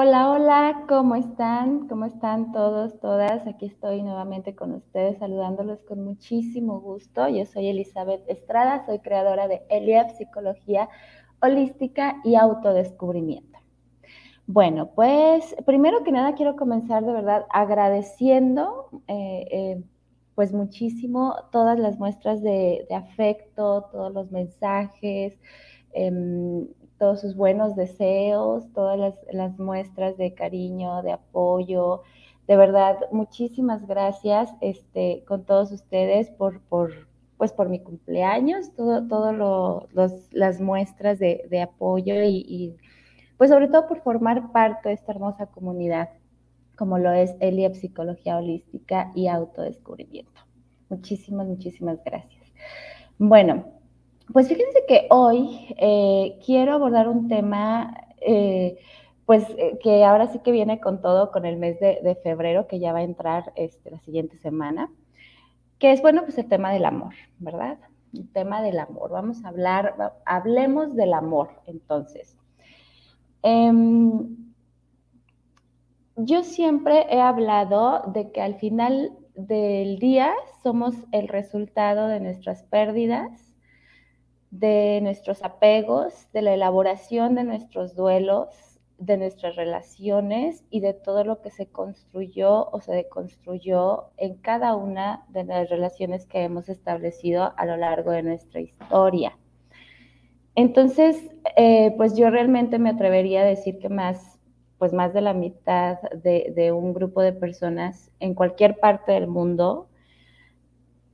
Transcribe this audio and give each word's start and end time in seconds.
Hola, 0.00 0.30
hola, 0.30 0.84
¿cómo 0.88 1.16
están? 1.16 1.88
¿Cómo 1.88 2.04
están 2.04 2.52
todos, 2.52 3.00
todas? 3.00 3.44
Aquí 3.48 3.66
estoy 3.66 4.00
nuevamente 4.04 4.54
con 4.54 4.72
ustedes 4.74 5.18
saludándolos 5.18 5.82
con 5.82 6.04
muchísimo 6.04 6.80
gusto. 6.80 7.28
Yo 7.28 7.44
soy 7.46 7.66
Elizabeth 7.66 8.22
Estrada, 8.28 8.86
soy 8.86 9.00
creadora 9.00 9.48
de 9.48 9.62
Eliab 9.68 10.16
Psicología 10.16 10.88
Holística 11.42 12.20
y 12.22 12.36
Autodescubrimiento. 12.36 13.58
Bueno, 14.46 14.92
pues 14.94 15.56
primero 15.66 16.04
que 16.04 16.12
nada 16.12 16.36
quiero 16.36 16.54
comenzar 16.54 17.04
de 17.04 17.12
verdad 17.14 17.46
agradeciendo 17.50 18.90
eh, 19.08 19.48
eh, 19.50 19.82
pues 20.36 20.52
muchísimo 20.52 21.34
todas 21.50 21.76
las 21.76 21.98
muestras 21.98 22.40
de, 22.40 22.86
afecto, 22.94 23.88
todos 23.90 24.14
los 24.14 24.30
mensajes. 24.30 25.36
Em, 25.92 26.68
todos 26.98 27.20
sus 27.20 27.36
buenos 27.36 27.76
deseos, 27.76 28.70
todas 28.72 29.14
las, 29.32 29.58
muestras 29.58 30.16
de 30.16 30.34
cariño, 30.34 31.02
de 31.02 31.12
apoyo. 31.12 32.02
De 32.46 32.56
verdad, 32.56 32.96
muchísimas 33.12 33.86
gracias 33.86 34.50
este, 34.60 35.24
con 35.26 35.44
todos 35.44 35.70
ustedes 35.70 36.30
por, 36.30 36.60
por, 36.62 37.08
pues 37.36 37.52
por 37.52 37.68
mi 37.68 37.80
cumpleaños, 37.80 38.74
todas 38.74 39.06
todo 39.08 39.88
las 40.32 40.60
muestras 40.60 41.18
de, 41.18 41.62
apoyo 41.62 42.14
y, 42.24 42.76
pues 43.36 43.50
sobre 43.50 43.68
todo 43.68 43.86
por 43.86 44.02
formar 44.02 44.50
parte 44.50 44.88
de 44.88 44.96
esta 44.96 45.12
hermosa 45.12 45.46
comunidad, 45.46 46.10
como 46.76 46.98
lo 46.98 47.12
es 47.12 47.36
Elia 47.38 47.72
Psicología 47.72 48.36
Holística 48.36 49.12
y 49.14 49.28
Autodescubrimiento. 49.28 50.40
Muchísimas, 50.88 51.46
muchísimas 51.46 52.02
gracias. 52.02 52.44
Bueno, 53.18 53.77
pues 54.32 54.48
fíjense 54.48 54.84
que 54.86 55.06
hoy 55.10 55.74
eh, 55.78 56.38
quiero 56.44 56.74
abordar 56.74 57.08
un 57.08 57.28
tema, 57.28 57.94
eh, 58.20 58.78
pues 59.24 59.44
eh, 59.56 59.78
que 59.82 60.04
ahora 60.04 60.28
sí 60.28 60.40
que 60.40 60.52
viene 60.52 60.80
con 60.80 61.00
todo, 61.00 61.30
con 61.30 61.46
el 61.46 61.56
mes 61.56 61.80
de, 61.80 62.18
febrero, 62.22 62.66
que 62.66 62.78
ya 62.78 62.92
va 62.92 63.00
a 63.00 63.04
entrar 63.04 63.52
este, 63.56 63.90
la 63.90 64.00
siguiente 64.00 64.36
semana, 64.38 64.90
que 65.78 65.92
es, 65.92 66.02
bueno, 66.02 66.22
pues 66.24 66.36
el 66.38 66.48
tema 66.48 66.72
del 66.72 66.84
amor, 66.84 67.14
¿verdad? 67.38 67.78
El 68.12 68.30
tema 68.32 68.62
del 68.62 68.78
amor. 68.78 69.10
Vamos 69.10 69.44
a 69.44 69.48
hablar, 69.48 69.94
hablemos 70.26 70.94
del 70.94 71.14
amor, 71.14 71.50
entonces. 71.66 72.36
Em, 73.42 74.36
yo 76.16 76.42
siempre 76.42 77.06
he 77.10 77.20
hablado 77.20 78.02
de 78.12 78.32
que 78.32 78.42
al 78.42 78.56
final 78.56 79.12
del 79.36 79.98
día 80.00 80.32
somos 80.62 80.96
el 81.12 81.28
resultado 81.28 82.08
de 82.08 82.18
nuestras 82.18 82.64
pérdidas 82.64 83.47
de 84.50 85.00
nuestros 85.02 85.42
apegos, 85.42 86.28
de 86.32 86.42
la 86.42 86.54
elaboración 86.54 87.34
de 87.34 87.44
nuestros 87.44 87.94
duelos, 87.94 88.48
de 88.98 89.16
nuestras 89.16 89.54
relaciones 89.54 90.64
y 90.70 90.80
de 90.80 90.92
todo 90.92 91.22
lo 91.24 91.40
que 91.40 91.50
se 91.50 91.66
construyó 91.66 92.68
o 92.70 92.80
se 92.80 92.92
deconstruyó 92.92 94.10
en 94.16 94.36
cada 94.38 94.74
una 94.74 95.24
de 95.28 95.44
las 95.44 95.70
relaciones 95.70 96.26
que 96.26 96.42
hemos 96.42 96.68
establecido 96.68 97.52
a 97.56 97.64
lo 97.64 97.76
largo 97.76 98.10
de 98.10 98.24
nuestra 98.24 98.60
historia. 98.60 99.38
Entonces, 100.56 101.30
eh, 101.56 101.94
pues 101.96 102.16
yo 102.16 102.30
realmente 102.30 102.80
me 102.80 102.90
atrevería 102.90 103.42
a 103.42 103.44
decir 103.44 103.78
que 103.78 103.88
más, 103.88 104.40
pues 104.78 104.92
más 104.92 105.14
de 105.14 105.20
la 105.20 105.32
mitad 105.32 106.00
de, 106.10 106.72
un 106.72 106.92
grupo 106.92 107.22
de 107.22 107.32
personas 107.32 108.10
en 108.18 108.34
cualquier 108.34 108.80
parte 108.80 109.12
del 109.12 109.28
mundo 109.28 109.88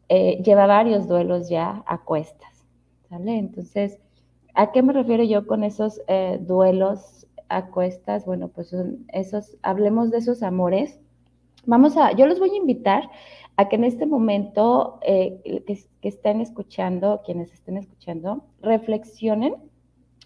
eh, 0.08 0.42
lleva 0.42 0.66
varios 0.66 1.06
duelos 1.06 1.50
ya 1.50 1.82
a 1.86 1.98
cuestas. 1.98 2.53
Entonces, 3.22 3.98
¿a 4.54 4.72
qué 4.72 4.82
me 4.82 4.92
refiero 4.92 5.24
yo 5.24 5.46
con 5.46 5.64
esos 5.64 6.00
eh, 6.08 6.38
duelos 6.40 7.26
a 7.48 7.66
cuestas? 7.66 8.24
Bueno, 8.26 8.48
pues 8.48 8.68
son 8.68 9.06
esos, 9.12 9.56
hablemos 9.62 10.10
de 10.10 10.18
esos 10.18 10.42
amores. 10.42 10.98
Vamos 11.66 11.96
a, 11.96 12.12
yo 12.12 12.26
los 12.26 12.38
voy 12.38 12.50
a 12.50 12.56
invitar 12.56 13.08
a 13.56 13.68
que 13.68 13.76
en 13.76 13.84
este 13.84 14.06
momento 14.06 14.98
eh, 15.02 15.62
que, 15.66 16.08
estén 16.08 16.40
escuchando, 16.40 17.22
quienes 17.24 17.52
estén 17.52 17.76
escuchando, 17.76 18.44
reflexionen 18.60 19.54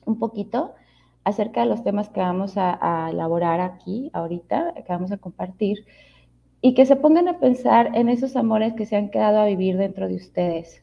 un 0.06 0.18
poquito 0.18 0.74
acerca 1.24 1.60
de 1.60 1.66
los 1.66 1.84
temas 1.84 2.08
que 2.08 2.20
vamos 2.20 2.56
a, 2.56 2.78
a, 2.80 3.10
elaborar 3.10 3.60
aquí 3.60 4.10
ahorita, 4.14 4.74
que 4.74 4.92
vamos 4.92 5.12
a 5.12 5.18
compartir, 5.18 5.84
y 6.62 6.74
que 6.74 6.86
se 6.86 6.96
pongan 6.96 7.28
a 7.28 7.38
pensar 7.38 7.94
en 7.94 8.08
esos 8.08 8.34
amores 8.34 8.72
que 8.72 8.86
se 8.86 8.96
han 8.96 9.10
quedado 9.10 9.38
a 9.38 9.46
vivir 9.46 9.76
dentro 9.76 10.08
de 10.08 10.16
ustedes, 10.16 10.82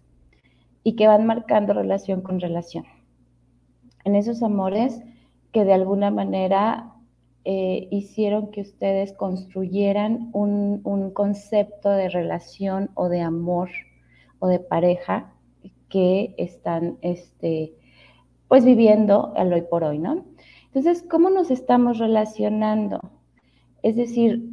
y 0.85 0.95
que 0.95 1.07
van 1.07 1.25
marcando 1.25 1.73
relación 1.73 2.21
con 2.21 2.39
relación. 2.39 2.85
En 4.03 4.15
esos 4.15 4.43
amores 4.43 5.01
que 5.51 5.65
de 5.65 5.73
alguna 5.73 6.11
manera 6.11 6.93
eh, 7.43 7.87
hicieron 7.89 8.51
que 8.51 8.61
ustedes 8.61 9.11
construyeran 9.13 10.29
un, 10.31 11.11
concepto 11.11 11.89
de 11.89 12.09
relación 12.09 12.91
o 12.93 13.09
de 13.09 13.21
amor 13.21 13.69
o 14.37 14.47
de 14.47 14.59
pareja 14.59 15.33
que 15.89 16.35
están 16.37 16.99
este, 17.01 17.73
pues 18.47 18.63
viviendo 18.63 19.33
al 19.35 19.53
hoy 19.53 19.63
por 19.63 19.83
hoy, 19.83 19.97
¿no? 19.97 20.23
Entonces, 20.67 21.03
¿cómo 21.09 21.31
nos 21.31 21.49
estamos 21.49 21.97
relacionando? 21.97 22.99
Es 23.81 23.95
decir, 23.95 24.51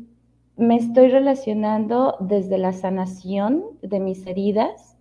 me 0.56 0.76
estoy 0.76 1.09
relacionando 1.09 2.16
desde 2.20 2.56
la 2.56 2.72
sanación 2.72 3.64
de 3.82 4.00
mis 4.00 4.26
heridas, 4.26 4.92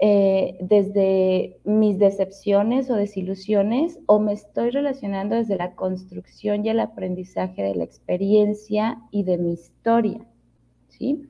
eh, 0.00 0.56
desde 0.60 1.58
mis 1.64 1.98
decepciones 1.98 2.88
o 2.88 2.94
desilusiones 2.94 3.98
o 4.06 4.20
me 4.20 4.32
estoy 4.32 4.70
relacionando 4.70 5.34
desde 5.34 5.56
la 5.56 5.74
construcción 5.74 6.64
y 6.64 6.68
el 6.68 6.78
aprendizaje 6.78 7.62
de 7.62 7.74
la 7.74 7.82
experiencia 7.82 8.98
y 9.10 9.24
de 9.24 9.38
mi 9.38 9.54
historia. 9.54 10.24
¿sí? 10.88 11.28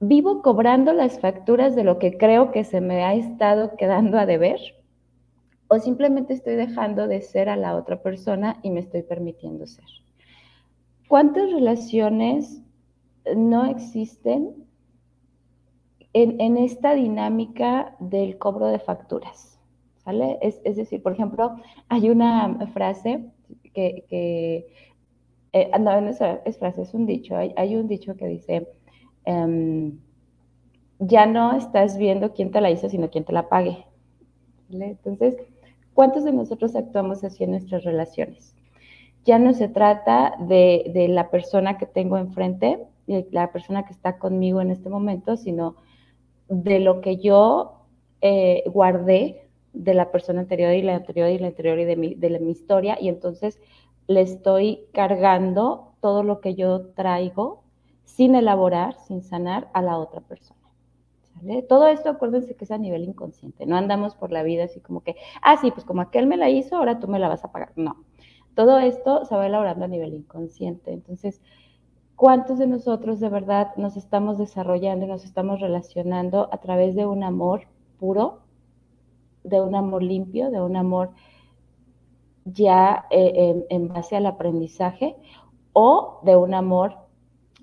¿Vivo 0.00 0.42
cobrando 0.42 0.92
las 0.92 1.20
facturas 1.20 1.76
de 1.76 1.84
lo 1.84 2.00
que 2.00 2.18
creo 2.18 2.50
que 2.50 2.64
se 2.64 2.80
me 2.80 3.04
ha 3.04 3.14
estado 3.14 3.76
quedando 3.76 4.18
a 4.18 4.26
deber? 4.26 4.58
¿O 5.68 5.78
simplemente 5.78 6.34
estoy 6.34 6.56
dejando 6.56 7.06
de 7.06 7.22
ser 7.22 7.48
a 7.48 7.56
la 7.56 7.76
otra 7.76 8.02
persona 8.02 8.58
y 8.62 8.70
me 8.70 8.80
estoy 8.80 9.02
permitiendo 9.02 9.68
ser? 9.68 9.86
¿Cuántas 11.06 11.50
relaciones 11.52 12.60
no 13.36 13.66
existen 13.66 14.66
en, 16.14 16.56
esta 16.56 16.94
dinámica 16.94 17.96
del 17.98 18.38
cobro 18.38 18.68
de 18.68 18.78
facturas. 18.78 19.58
¿Sale? 20.04 20.38
Es, 20.42 20.62
decir, 20.76 21.02
por 21.02 21.12
ejemplo, 21.12 21.56
hay 21.88 22.10
una 22.10 22.58
frase 22.72 23.24
que, 23.72 24.04
que 24.08 24.66
eh, 25.52 25.70
no, 25.80 25.92
es, 26.08 26.58
frase, 26.58 26.82
es 26.82 26.94
un 26.94 27.06
dicho, 27.06 27.36
hay, 27.36 27.76
un 27.76 27.88
dicho 27.88 28.16
que 28.16 28.26
dice, 28.26 28.68
em, 29.24 29.98
ya 30.98 31.26
no 31.26 31.56
estás 31.56 31.96
viendo 31.96 32.32
quién 32.32 32.50
te 32.50 32.60
la 32.60 32.70
hizo, 32.70 32.88
sino 32.88 33.10
quién 33.10 33.24
te 33.24 33.32
la 33.32 33.48
pague. 33.48 33.84
Entonces, 34.70 35.36
¿cuántos 35.94 36.24
de 36.24 36.32
nosotros 36.32 36.76
actuamos 36.76 37.24
así 37.24 37.44
en 37.44 37.52
nuestras 37.52 37.84
relaciones? 37.84 38.54
Ya 39.24 39.38
no 39.38 39.52
se 39.54 39.68
trata 39.68 40.34
de, 40.38 40.90
de 40.92 41.08
la 41.08 41.30
persona 41.30 41.78
que 41.78 41.86
tengo 41.86 42.18
enfrente, 42.18 42.78
de 43.06 43.26
la 43.30 43.50
persona 43.52 43.84
que 43.84 43.92
está 43.92 44.18
conmigo 44.18 44.60
en 44.60 44.70
este 44.70 44.90
momento, 44.90 45.36
sino 45.36 45.76
de 46.48 46.80
lo 46.80 47.00
que 47.00 47.16
yo 47.16 47.86
eh, 48.20 48.64
guardé 48.66 49.48
de 49.72 49.94
la 49.94 50.10
persona 50.10 50.40
anterior 50.40 50.72
y 50.72 50.82
la 50.82 50.96
anterior 50.96 51.28
y 51.30 51.38
la 51.38 51.48
anterior 51.48 51.78
y 51.78 51.84
de 51.84 51.96
mi, 51.96 52.14
de 52.14 52.38
mi 52.40 52.52
historia 52.52 52.96
y 53.00 53.08
entonces 53.08 53.60
le 54.06 54.20
estoy 54.20 54.86
cargando 54.92 55.94
todo 56.00 56.22
lo 56.22 56.40
que 56.40 56.54
yo 56.54 56.88
traigo 56.92 57.64
sin 58.04 58.34
elaborar, 58.34 58.94
sin 59.06 59.22
sanar 59.22 59.68
a 59.72 59.82
la 59.82 59.98
otra 59.98 60.20
persona. 60.20 60.60
Todo 61.68 61.88
esto 61.88 62.10
acuérdense 62.10 62.54
que 62.54 62.64
es 62.64 62.70
a 62.70 62.78
nivel 62.78 63.04
inconsciente, 63.04 63.66
no 63.66 63.76
andamos 63.76 64.14
por 64.14 64.30
la 64.30 64.42
vida 64.42 64.64
así 64.64 64.80
como 64.80 65.02
que, 65.02 65.16
ah, 65.42 65.56
sí, 65.60 65.70
pues 65.72 65.84
como 65.84 66.00
aquel 66.00 66.26
me 66.26 66.36
la 66.36 66.48
hizo, 66.48 66.76
ahora 66.76 67.00
tú 67.00 67.08
me 67.08 67.18
la 67.18 67.28
vas 67.28 67.44
a 67.44 67.50
pagar. 67.50 67.72
No, 67.76 68.04
todo 68.54 68.78
esto 68.78 69.24
se 69.24 69.34
va 69.34 69.46
elaborando 69.46 69.84
a 69.84 69.88
nivel 69.88 70.14
inconsciente. 70.14 70.92
Entonces, 70.92 71.40
¿Cuántos 72.16 72.58
de 72.58 72.66
nosotros 72.68 73.18
de 73.18 73.28
verdad 73.28 73.74
nos 73.76 73.96
estamos 73.96 74.38
desarrollando 74.38 75.04
y 75.04 75.08
nos 75.08 75.24
estamos 75.24 75.60
relacionando 75.60 76.48
a 76.52 76.58
través 76.58 76.94
de 76.94 77.06
un 77.06 77.24
amor 77.24 77.62
puro, 77.98 78.40
de 79.42 79.60
un 79.60 79.74
amor 79.74 80.02
limpio, 80.02 80.50
de 80.50 80.60
un 80.60 80.76
amor 80.76 81.10
ya 82.44 83.06
eh, 83.10 83.66
en, 83.68 83.88
base 83.88 84.16
al 84.16 84.26
aprendizaje 84.26 85.16
o 85.72 86.20
de 86.24 86.36
un 86.36 86.54
amor, 86.54 86.96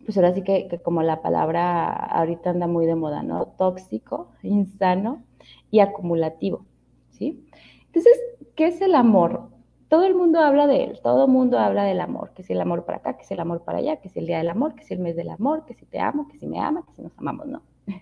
pues 0.05 0.17
ahora 0.17 0.33
sí 0.33 0.43
que, 0.43 0.67
que, 0.67 0.79
como 0.79 1.01
la 1.01 1.21
palabra 1.21 1.87
ahorita 1.89 2.49
anda 2.49 2.67
muy 2.67 2.85
de 2.85 2.95
moda, 2.95 3.23
¿no? 3.23 3.45
Tóxico, 3.57 4.31
insano 4.43 5.23
y 5.69 5.79
acumulativo, 5.79 6.65
¿sí? 7.11 7.47
Entonces, 7.85 8.19
¿qué 8.55 8.67
es 8.67 8.81
el 8.81 8.95
amor? 8.95 9.49
Todo 9.91 10.05
el 10.05 10.15
mundo 10.15 10.39
habla 10.39 10.65
de 10.65 10.85
él, 10.85 10.99
todo 11.03 11.25
el 11.25 11.31
mundo 11.31 11.59
habla 11.59 11.83
del 11.83 11.99
amor, 11.99 12.31
que 12.33 12.41
si 12.41 12.53
el 12.53 12.61
amor 12.61 12.85
para 12.85 12.97
acá, 12.97 13.17
que 13.17 13.25
si 13.25 13.35
el 13.35 13.41
amor 13.41 13.63
para 13.63 13.77
allá, 13.77 13.97
que 13.97 14.09
si 14.09 14.17
el 14.19 14.25
día 14.25 14.39
del 14.39 14.49
amor, 14.49 14.73
que 14.73 14.83
si 14.83 14.95
el 14.95 15.01
mes 15.01 15.15
del 15.15 15.29
amor, 15.29 15.65
que 15.65 15.75
si 15.75 15.85
te 15.85 15.99
amo, 15.99 16.27
que 16.27 16.39
si 16.39 16.47
me 16.47 16.59
ama, 16.59 16.83
que 16.87 16.93
si 16.93 17.03
nos 17.03 17.15
amamos, 17.19 17.45
no. 17.45 17.61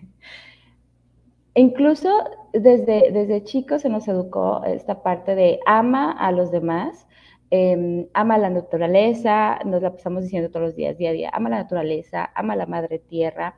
incluso 1.54 2.08
desde, 2.52 3.10
desde 3.10 3.44
chicos 3.44 3.82
se 3.82 3.90
nos 3.90 4.08
educó 4.08 4.62
esta 4.64 5.02
parte 5.02 5.34
de 5.34 5.60
ama 5.66 6.12
a 6.12 6.32
los 6.32 6.50
demás, 6.50 7.06
Em, 7.52 8.06
ama 8.14 8.38
la 8.38 8.48
naturaleza, 8.48 9.58
nos 9.64 9.82
la 9.82 9.90
pasamos 9.90 10.22
diciendo 10.22 10.50
todos 10.50 10.66
los 10.66 10.76
días, 10.76 10.96
día 10.96 11.10
a 11.10 11.12
día, 11.12 11.30
ama 11.32 11.50
la 11.50 11.56
naturaleza, 11.58 12.30
ama 12.36 12.54
la 12.54 12.66
madre 12.66 13.00
tierra, 13.00 13.56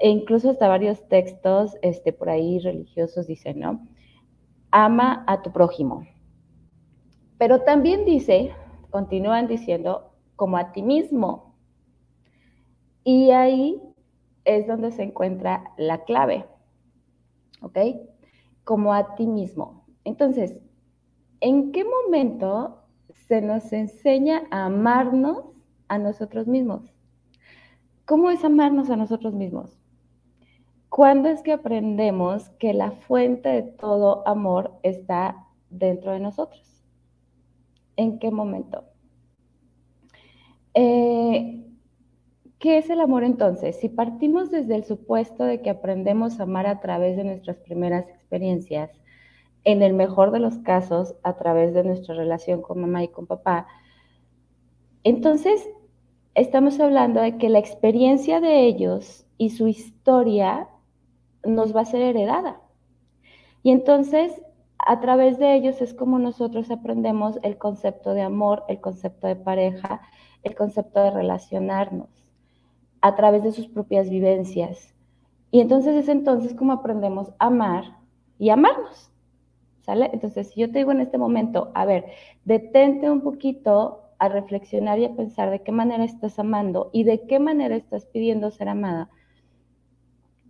e 0.00 0.08
incluso 0.08 0.50
hasta 0.50 0.68
varios 0.68 1.08
textos 1.08 1.76
este, 1.82 2.12
por 2.12 2.30
ahí 2.30 2.60
religiosos 2.60 3.26
dicen, 3.26 3.58
¿no? 3.58 3.88
Ama 4.70 5.24
a 5.26 5.42
tu 5.42 5.52
prójimo. 5.52 6.06
Pero 7.40 7.62
también 7.62 8.04
dice, 8.04 8.52
continúan 8.90 9.46
diciendo, 9.46 10.12
como 10.36 10.58
a 10.58 10.72
ti 10.72 10.82
mismo. 10.82 11.54
Y 13.02 13.30
ahí 13.30 13.80
es 14.44 14.66
donde 14.66 14.92
se 14.92 15.04
encuentra 15.04 15.64
la 15.78 16.04
clave, 16.04 16.44
¿ok? 17.62 17.78
Como 18.62 18.92
a 18.92 19.14
ti 19.14 19.26
mismo. 19.26 19.86
Entonces, 20.04 20.60
¿en 21.40 21.72
qué 21.72 21.82
momento 21.82 22.82
se 23.26 23.40
nos 23.40 23.72
enseña 23.72 24.42
a 24.50 24.66
amarnos 24.66 25.46
a 25.88 25.96
nosotros 25.96 26.46
mismos? 26.46 26.92
¿Cómo 28.04 28.28
es 28.28 28.44
amarnos 28.44 28.90
a 28.90 28.96
nosotros 28.96 29.32
mismos? 29.32 29.78
¿Cuándo 30.90 31.30
es 31.30 31.40
que 31.40 31.52
aprendemos 31.52 32.50
que 32.58 32.74
la 32.74 32.90
fuente 32.90 33.48
de 33.48 33.62
todo 33.62 34.28
amor 34.28 34.72
está 34.82 35.46
dentro 35.70 36.12
de 36.12 36.20
nosotros? 36.20 36.79
¿En 38.00 38.18
qué 38.18 38.30
momento? 38.30 38.84
Eh, 40.72 41.66
¿Qué 42.58 42.78
es 42.78 42.88
el 42.88 42.98
amor 42.98 43.24
entonces? 43.24 43.76
Si 43.76 43.90
partimos 43.90 44.50
desde 44.50 44.74
el 44.74 44.84
supuesto 44.84 45.44
de 45.44 45.60
que 45.60 45.68
aprendemos 45.68 46.40
a 46.40 46.44
amar 46.44 46.66
a 46.66 46.80
través 46.80 47.18
de 47.18 47.24
nuestras 47.24 47.58
primeras 47.58 48.08
experiencias, 48.08 48.90
en 49.64 49.82
el 49.82 49.92
mejor 49.92 50.30
de 50.30 50.38
los 50.38 50.56
casos, 50.60 51.14
a 51.22 51.36
través 51.36 51.74
de 51.74 51.84
nuestra 51.84 52.14
relación 52.14 52.62
con 52.62 52.80
mamá 52.80 53.04
y 53.04 53.08
con 53.08 53.26
papá, 53.26 53.66
entonces 55.04 55.68
estamos 56.34 56.80
hablando 56.80 57.20
de 57.20 57.36
que 57.36 57.50
la 57.50 57.58
experiencia 57.58 58.40
de 58.40 58.64
ellos 58.64 59.26
y 59.36 59.50
su 59.50 59.68
historia 59.68 60.70
nos 61.44 61.76
va 61.76 61.82
a 61.82 61.84
ser 61.84 62.00
heredada. 62.00 62.62
Y 63.62 63.72
entonces, 63.72 64.40
a 64.86 65.00
través 65.00 65.38
de 65.38 65.54
ellos 65.54 65.80
es 65.80 65.94
como 65.94 66.18
nosotros 66.18 66.70
aprendemos 66.70 67.38
el 67.42 67.58
concepto 67.58 68.14
de 68.14 68.22
amor, 68.22 68.64
el 68.68 68.80
concepto 68.80 69.26
de 69.26 69.36
pareja, 69.36 70.00
el 70.42 70.54
concepto 70.54 71.02
de 71.02 71.10
relacionarnos, 71.10 72.08
a 73.00 73.14
través 73.14 73.42
de 73.42 73.52
sus 73.52 73.68
propias 73.68 74.08
vivencias. 74.10 74.94
Y 75.50 75.60
entonces 75.60 75.94
es 75.96 76.08
entonces 76.08 76.54
como 76.54 76.72
aprendemos 76.72 77.30
a 77.38 77.46
amar 77.46 77.98
y 78.38 78.50
amarnos. 78.50 79.10
Entonces, 79.86 80.50
si 80.50 80.60
yo 80.60 80.70
te 80.70 80.78
digo 80.78 80.92
en 80.92 81.00
este 81.00 81.18
momento, 81.18 81.72
a 81.74 81.84
ver, 81.84 82.06
detente 82.44 83.10
un 83.10 83.22
poquito 83.22 84.02
a 84.18 84.28
reflexionar 84.28 84.98
y 84.98 85.06
a 85.06 85.16
pensar 85.16 85.50
de 85.50 85.62
qué 85.62 85.72
manera 85.72 86.04
estás 86.04 86.38
amando 86.38 86.90
y 86.92 87.04
de 87.04 87.26
qué 87.26 87.40
manera 87.40 87.74
estás 87.74 88.06
pidiendo 88.06 88.50
ser 88.50 88.68
amada, 88.68 89.10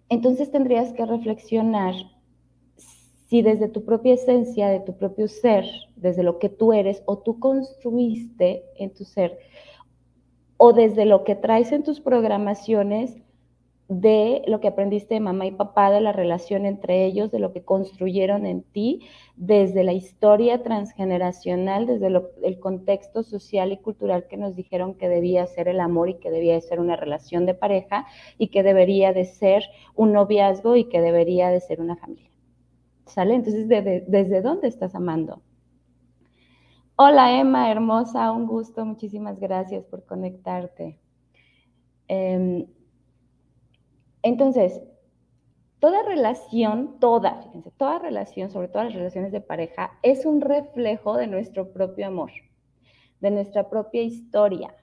entonces 0.09 0.51
tendrías 0.51 0.93
que 0.93 1.07
reflexionar 1.07 1.95
si 3.31 3.43
desde 3.43 3.69
tu 3.69 3.85
propia 3.85 4.15
esencia, 4.15 4.69
de 4.69 4.81
tu 4.81 4.97
propio 4.97 5.29
ser, 5.29 5.65
desde 5.95 6.25
lo 6.25 6.41
que 6.41 6.49
tú 6.49 6.73
eres 6.73 7.01
o 7.07 7.19
tú 7.19 7.39
construiste 7.39 8.65
en 8.75 8.93
tu 8.93 9.05
ser, 9.05 9.39
o 10.57 10.73
desde 10.73 11.05
lo 11.05 11.23
que 11.23 11.37
traes 11.37 11.71
en 11.71 11.85
tus 11.85 12.01
programaciones, 12.01 13.23
de 13.87 14.43
lo 14.47 14.61
que 14.61 14.69
aprendiste 14.69 15.15
de 15.15 15.21
mamá 15.21 15.47
y 15.47 15.53
papá, 15.53 15.93
de 15.93 16.01
la 16.01 16.13
relación 16.13 16.67
entre 16.67 17.05
ellos, 17.05 17.31
de 17.31 17.39
lo 17.39 17.53
que 17.53 17.63
construyeron 17.63 18.47
en 18.47 18.63
ti, 18.63 19.01
desde 19.37 19.85
la 19.85 19.93
historia 19.93 20.65
transgeneracional, 20.65 21.87
desde 21.87 22.09
el 22.43 22.59
contexto 22.59 23.23
social 23.23 23.71
y 23.71 23.79
cultural 23.79 24.27
que 24.29 24.37
nos 24.37 24.57
dijeron 24.57 24.95
que 24.95 25.09
debía 25.09 25.47
ser 25.47 25.69
el 25.69 25.79
amor 25.79 26.09
y 26.09 26.15
que 26.15 26.31
debía 26.31 26.55
de 26.55 26.63
ser 26.63 26.81
una 26.81 26.97
relación 26.97 27.47
de 27.47 27.55
pareja 27.55 28.07
y 28.39 28.49
que 28.49 28.65
debería 28.65 29.13
de 29.13 29.25
ser 29.25 29.65
un 29.95 30.13
noviazgo 30.13 30.75
y 30.75 30.85
que 30.85 31.01
debería 31.01 31.51
de 31.51 31.61
ser 31.61 31.81
una 31.81 31.97
familia. 31.97 32.30
¿Sale? 33.11 33.35
Entonces, 33.35 33.69
¿desde 33.69 34.41
dónde 34.41 34.69
estás 34.69 34.95
amando? 34.95 35.43
Hola 36.95 37.41
Emma, 37.41 37.71
hermosa, 37.71 38.31
un 38.31 38.47
gusto, 38.47 38.85
muchísimas 38.85 39.41
gracias 39.41 39.85
por 39.85 40.05
conectarte. 40.05 41.01
Em, 42.07 42.67
entonces, 44.23 44.81
toda 45.81 46.03
relación, 46.05 47.01
toda, 47.01 47.43
fíjense, 47.43 47.73
toda 47.73 47.99
relación, 47.99 48.51
sobre 48.51 48.69
todo 48.69 48.85
las 48.85 48.95
relaciones 48.95 49.33
de 49.33 49.41
pareja, 49.41 49.99
es 50.03 50.25
un 50.25 50.41
reflejo 50.41 51.17
de 51.17 51.27
nuestro 51.27 51.73
propio 51.73 52.07
amor, 52.07 52.31
de 53.21 53.31
nuestra 53.33 53.69
propia 53.69 54.03
historia, 54.03 54.75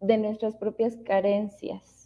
de 0.00 0.18
nuestras 0.18 0.54
propias 0.56 0.96
carencias. 0.98 2.03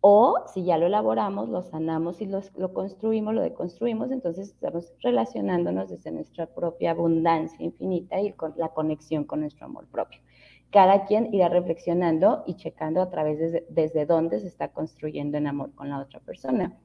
O 0.00 0.44
si 0.52 0.64
ya 0.64 0.78
lo 0.78 0.86
elaboramos, 0.86 1.48
lo 1.48 1.62
sanamos 1.62 2.20
y 2.20 2.26
lo 2.26 2.72
construimos, 2.72 3.34
lo 3.34 3.42
deconstruimos, 3.42 4.12
entonces 4.12 4.50
estamos 4.50 4.92
relacionándonos 5.00 5.90
desde 5.90 6.12
nuestra 6.12 6.46
propia 6.46 6.92
abundancia 6.92 7.64
infinita 7.64 8.20
y 8.20 8.32
con 8.32 8.54
la 8.56 8.68
conexión 8.68 9.24
con 9.24 9.40
nuestro 9.40 9.66
amor 9.66 9.86
propio 9.88 10.20
cada 10.70 11.06
quien 11.06 11.32
irá 11.32 11.48
reflexionando 11.48 12.42
y 12.46 12.54
checando 12.56 13.00
a 13.00 13.10
través 13.10 13.38
de 13.38 13.66
desde 13.70 14.06
dónde 14.06 14.40
se 14.40 14.48
está 14.48 14.68
construyendo 14.68 15.38
en 15.38 15.46
amor 15.46 15.74
con 15.74 15.88
la 15.88 16.00
otra 16.00 16.20
persona. 16.20 16.76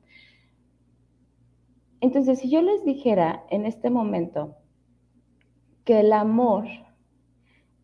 Entonces, 1.99 2.39
si 2.39 2.49
yo 2.49 2.61
les 2.61 2.83
dijera 2.83 3.45
en 3.49 3.65
este 3.65 3.89
momento 3.89 4.55
que 5.83 5.99
el 5.99 6.13
amor 6.13 6.65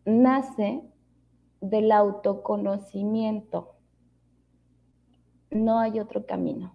nace 0.04 0.82
del 1.60 1.92
autoconocimiento, 1.92 3.74
no 5.50 5.78
hay 5.78 6.00
otro 6.00 6.26
camino. 6.26 6.74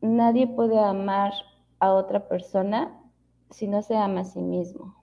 Nadie 0.00 0.46
puede 0.46 0.78
amar 0.78 1.32
a 1.80 1.92
otra 1.92 2.28
persona 2.28 3.00
si 3.50 3.66
no 3.66 3.82
se 3.82 3.96
ama 3.96 4.20
a 4.20 4.24
sí 4.24 4.40
mismo 4.40 4.98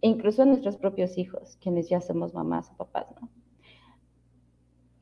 incluso 0.00 0.42
a 0.42 0.46
nuestros 0.46 0.76
propios 0.76 1.18
hijos, 1.18 1.56
quienes 1.60 1.88
ya 1.88 2.00
somos 2.00 2.34
mamás 2.34 2.70
o 2.70 2.76
papás, 2.76 3.06
¿no? 3.20 3.28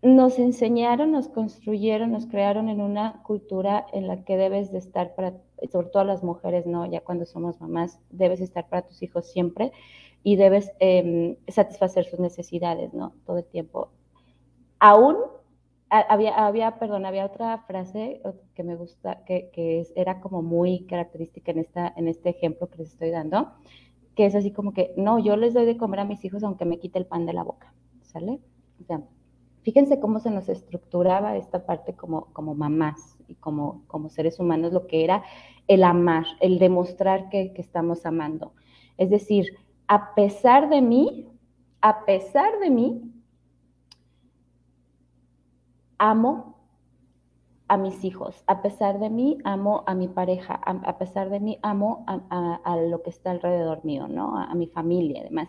Nos 0.03 0.39
enseñaron, 0.39 1.11
nos 1.11 1.29
construyeron, 1.29 2.13
nos 2.13 2.27
crearon 2.27 2.69
en 2.69 2.81
una 2.81 3.23
cultura 3.25 3.87
en 3.93 4.07
la 4.07 4.25
que 4.25 4.37
debes 4.37 4.71
de 4.71 4.79
estar 4.79 5.15
para, 5.15 5.35
sobre 5.73 5.89
todo 5.89 6.05
las 6.05 6.23
mujeres, 6.23 6.67
¿no? 6.67 6.87
Ya 6.87 7.01
cuando 7.01 7.27
somos 7.27 7.61
mamás, 7.61 7.99
debes 8.11 8.41
estar 8.41 8.69
para 8.69 8.83
tus 8.83 9.03
hijos 9.03 9.27
siempre 9.27 9.73
y 10.23 10.37
debes 10.37 10.71
em, 10.79 11.37
satisfacer 11.49 12.05
sus 12.05 12.21
necesidades, 12.21 12.95
¿no? 12.95 13.15
Todo 13.25 13.39
el 13.39 13.47
tiempo. 13.47 13.91
Aún 14.79 15.17
había, 15.91 16.47
había, 16.47 16.79
perdón, 16.79 17.07
había 17.07 17.27
otra 17.27 17.59
frase 17.67 18.21
que 18.55 18.63
me 18.65 18.77
gusta, 18.77 19.25
que, 19.25 19.51
que, 19.53 19.87
era 19.95 20.21
como 20.21 20.43
muy 20.43 20.85
característica 20.87 21.53
en, 21.53 21.61
esta, 21.61 21.93
en 21.97 22.09
este 22.09 22.31
ejemplo 22.31 22.69
que 22.69 22.79
les 22.79 22.93
estoy 22.93 23.11
dando, 23.11 23.53
que 24.15 24.27
es 24.27 24.35
así 24.35 24.51
como 24.51 24.73
que, 24.73 24.93
no, 24.97 25.19
yo 25.19 25.37
les 25.37 25.55
doy 25.55 25.65
de 25.65 25.77
comer 25.77 26.01
a 26.01 26.05
mis 26.05 26.25
hijos 26.25 26.43
aunque 26.43 26.65
me 26.65 26.79
quite 26.79 26.99
el 26.99 27.07
pan 27.07 27.27
de 27.27 27.35
la 27.35 27.45
boca, 27.45 27.73
¿sale? 28.03 28.41
O 28.81 28.85
sea, 28.85 29.03
fíjense 29.63 30.01
cómo 30.01 30.19
se 30.19 30.31
nos 30.31 30.49
estructuraba 30.49 31.37
esta 31.37 31.65
parte 31.67 31.95
como, 31.95 32.27
como 32.33 32.55
mamás 32.55 33.19
y 33.29 33.35
como, 33.35 33.85
como 33.87 34.09
seres 34.09 34.41
humanos, 34.41 34.73
lo 34.73 34.87
que 34.87 35.05
era 35.05 35.23
el 35.69 35.85
amar, 35.85 36.25
el 36.41 36.59
demostrar 36.59 37.29
que, 37.29 37.53
que 37.53 37.63
estamos 37.63 38.07
amando. 38.07 38.55
Es 38.97 39.11
decir, 39.11 39.47
a 39.87 40.15
pesar 40.15 40.69
de 40.69 40.83
mí, 40.83 41.29
a 41.81 42.05
pesar 42.05 42.59
de 42.59 42.71
mí, 42.71 43.16
amo 45.99 46.57
a 47.69 47.77
mis 47.77 48.05
hijos. 48.05 48.43
A 48.47 48.63
pesar 48.63 48.99
de 48.99 49.11
mí, 49.11 49.39
amo 49.45 49.83
a 49.87 49.95
mi 49.95 50.09
pareja. 50.09 50.55
A, 50.55 50.99
pesar 50.99 51.31
de 51.31 51.41
mí, 51.41 51.59
amo 51.63 52.05
a, 52.07 52.77
lo 52.77 53.03
que 53.03 53.11
está 53.11 53.31
alrededor 53.33 53.85
mío, 53.85 54.09
¿no? 54.09 54.39
A, 54.39 54.55
mi 54.55 54.67
familia, 54.67 55.23
además. 55.23 55.49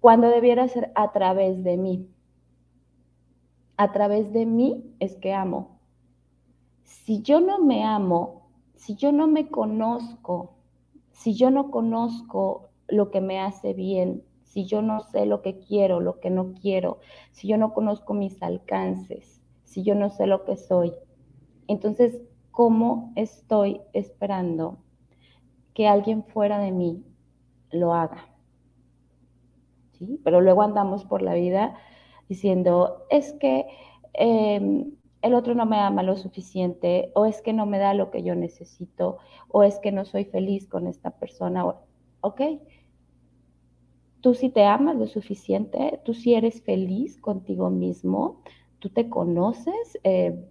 Cuando 0.00 0.28
debiera 0.28 0.66
ser 0.68 0.92
a 0.94 1.12
través 1.12 1.62
de 1.62 1.76
mí. 1.76 2.08
A 3.76 3.92
través 3.92 4.32
de 4.32 4.46
mí 4.46 4.94
es 5.00 5.16
que 5.16 5.32
amo. 5.32 5.80
Si 6.82 7.22
yo 7.22 7.40
no 7.40 7.58
me 7.58 7.84
amo, 7.84 8.48
si 8.74 8.94
yo 8.94 9.12
no 9.12 9.26
me 9.26 9.48
conozco, 9.48 10.54
si 11.12 11.34
yo 11.34 11.50
no 11.50 11.70
conozco 11.70 12.68
lo 12.88 13.10
que 13.10 13.20
me 13.20 13.40
hace 13.40 13.72
bien, 13.72 14.22
si 14.54 14.66
yo 14.66 14.82
no 14.82 15.00
sé 15.00 15.26
lo 15.26 15.42
que 15.42 15.58
quiero, 15.58 15.98
lo 15.98 16.20
que 16.20 16.30
no 16.30 16.54
quiero, 16.54 17.00
si 17.32 17.48
yo 17.48 17.58
no 17.58 17.74
conozco 17.74 18.14
mis 18.14 18.40
alcances, 18.40 19.42
si 19.64 19.82
yo 19.82 19.96
no 19.96 20.10
sé 20.10 20.28
lo 20.28 20.44
que 20.44 20.56
soy? 20.56 20.92
Entonces, 21.66 22.22
¿cómo 22.52 23.12
estoy 23.16 23.80
esperando 23.92 24.78
que 25.74 25.88
alguien 25.88 26.22
fuera 26.22 26.60
de 26.60 26.70
mí 26.70 27.04
lo 27.72 27.94
haga? 27.94 28.28
¿Sí? 29.98 30.20
Pero 30.22 30.40
luego 30.40 30.62
andamos 30.62 31.04
por 31.04 31.20
la 31.20 31.34
vida 31.34 31.74
diciendo, 32.28 33.06
es 33.10 33.32
que 33.32 33.66
em, 34.12 34.92
el 35.20 35.34
otro 35.34 35.56
no 35.56 35.66
me 35.66 35.80
ama 35.80 36.04
lo 36.04 36.16
suficiente, 36.16 37.10
o 37.16 37.26
es 37.26 37.42
que 37.42 37.52
no 37.52 37.66
me 37.66 37.78
da 37.78 37.92
lo 37.92 38.12
que 38.12 38.22
yo 38.22 38.36
necesito, 38.36 39.18
o 39.48 39.64
es 39.64 39.80
que 39.80 39.90
no 39.90 40.04
soy 40.04 40.26
feliz 40.26 40.68
con 40.68 40.86
esta 40.86 41.10
persona. 41.10 41.66
ok, 42.20 42.40
tú 44.24 44.32
sí 44.32 44.48
te 44.48 44.64
amas 44.64 44.96
lo 44.96 45.06
suficiente, 45.06 46.00
tú 46.02 46.14
sí 46.14 46.32
eres 46.32 46.62
feliz 46.62 47.20
contigo 47.20 47.68
mismo, 47.68 48.40
tú 48.78 48.88
te 48.88 49.10
conoces. 49.10 49.98
Eh, 50.02 50.48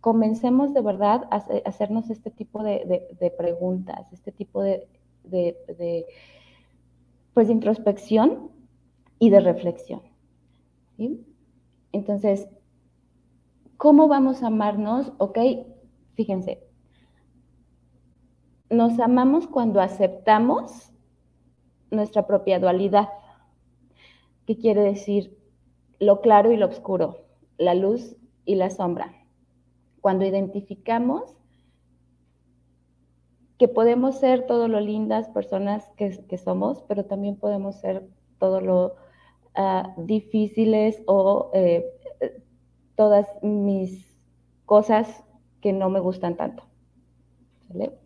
comencemos 0.00 0.72
de 0.72 0.80
verdad 0.80 1.26
a, 1.32 1.44
hacernos 1.64 2.10
este 2.10 2.30
tipo 2.30 2.62
de, 2.62 3.34
preguntas, 3.36 4.12
este 4.12 4.30
tipo 4.30 4.62
de, 4.62 4.86
pues, 7.34 7.48
de 7.48 7.52
introspección 7.52 8.52
y 9.18 9.30
de 9.30 9.40
reflexión. 9.40 10.02
Entonces, 11.90 12.46
¿cómo 13.78 14.06
vamos 14.06 14.44
a 14.44 14.46
amarnos? 14.46 15.12
Ok, 15.18 15.40
fíjense, 16.14 16.62
nos 18.70 19.00
amamos 19.00 19.48
cuando 19.48 19.80
aceptamos 19.80 20.89
nuestra 21.90 22.26
propia 22.26 22.58
dualidad. 22.58 23.08
¿Qué 24.46 24.56
quiere 24.56 24.82
decir? 24.82 25.36
Lo 25.98 26.20
claro 26.20 26.52
y 26.52 26.56
lo 26.56 26.66
oscuro, 26.66 27.26
la 27.58 27.74
luz 27.74 28.16
y 28.44 28.54
la 28.54 28.70
sombra. 28.70 29.14
Cuando 30.00 30.24
identificamos 30.24 31.36
que 33.58 33.68
podemos 33.68 34.18
ser 34.18 34.46
todo 34.46 34.68
lo 34.68 34.80
lindas 34.80 35.28
personas 35.28 35.90
que, 35.96 36.38
somos, 36.38 36.82
pero 36.88 37.04
también 37.04 37.36
podemos 37.36 37.76
ser 37.76 38.08
todo 38.38 38.62
lo 38.62 38.94
ah, 39.54 39.92
difíciles 39.98 41.02
o 41.06 41.50
eh, 41.52 41.84
todas 42.96 43.26
mis 43.42 44.18
cosas 44.64 45.24
que 45.60 45.74
no 45.74 45.90
me 45.90 46.00
gustan 46.00 46.36
tanto. 46.36 46.64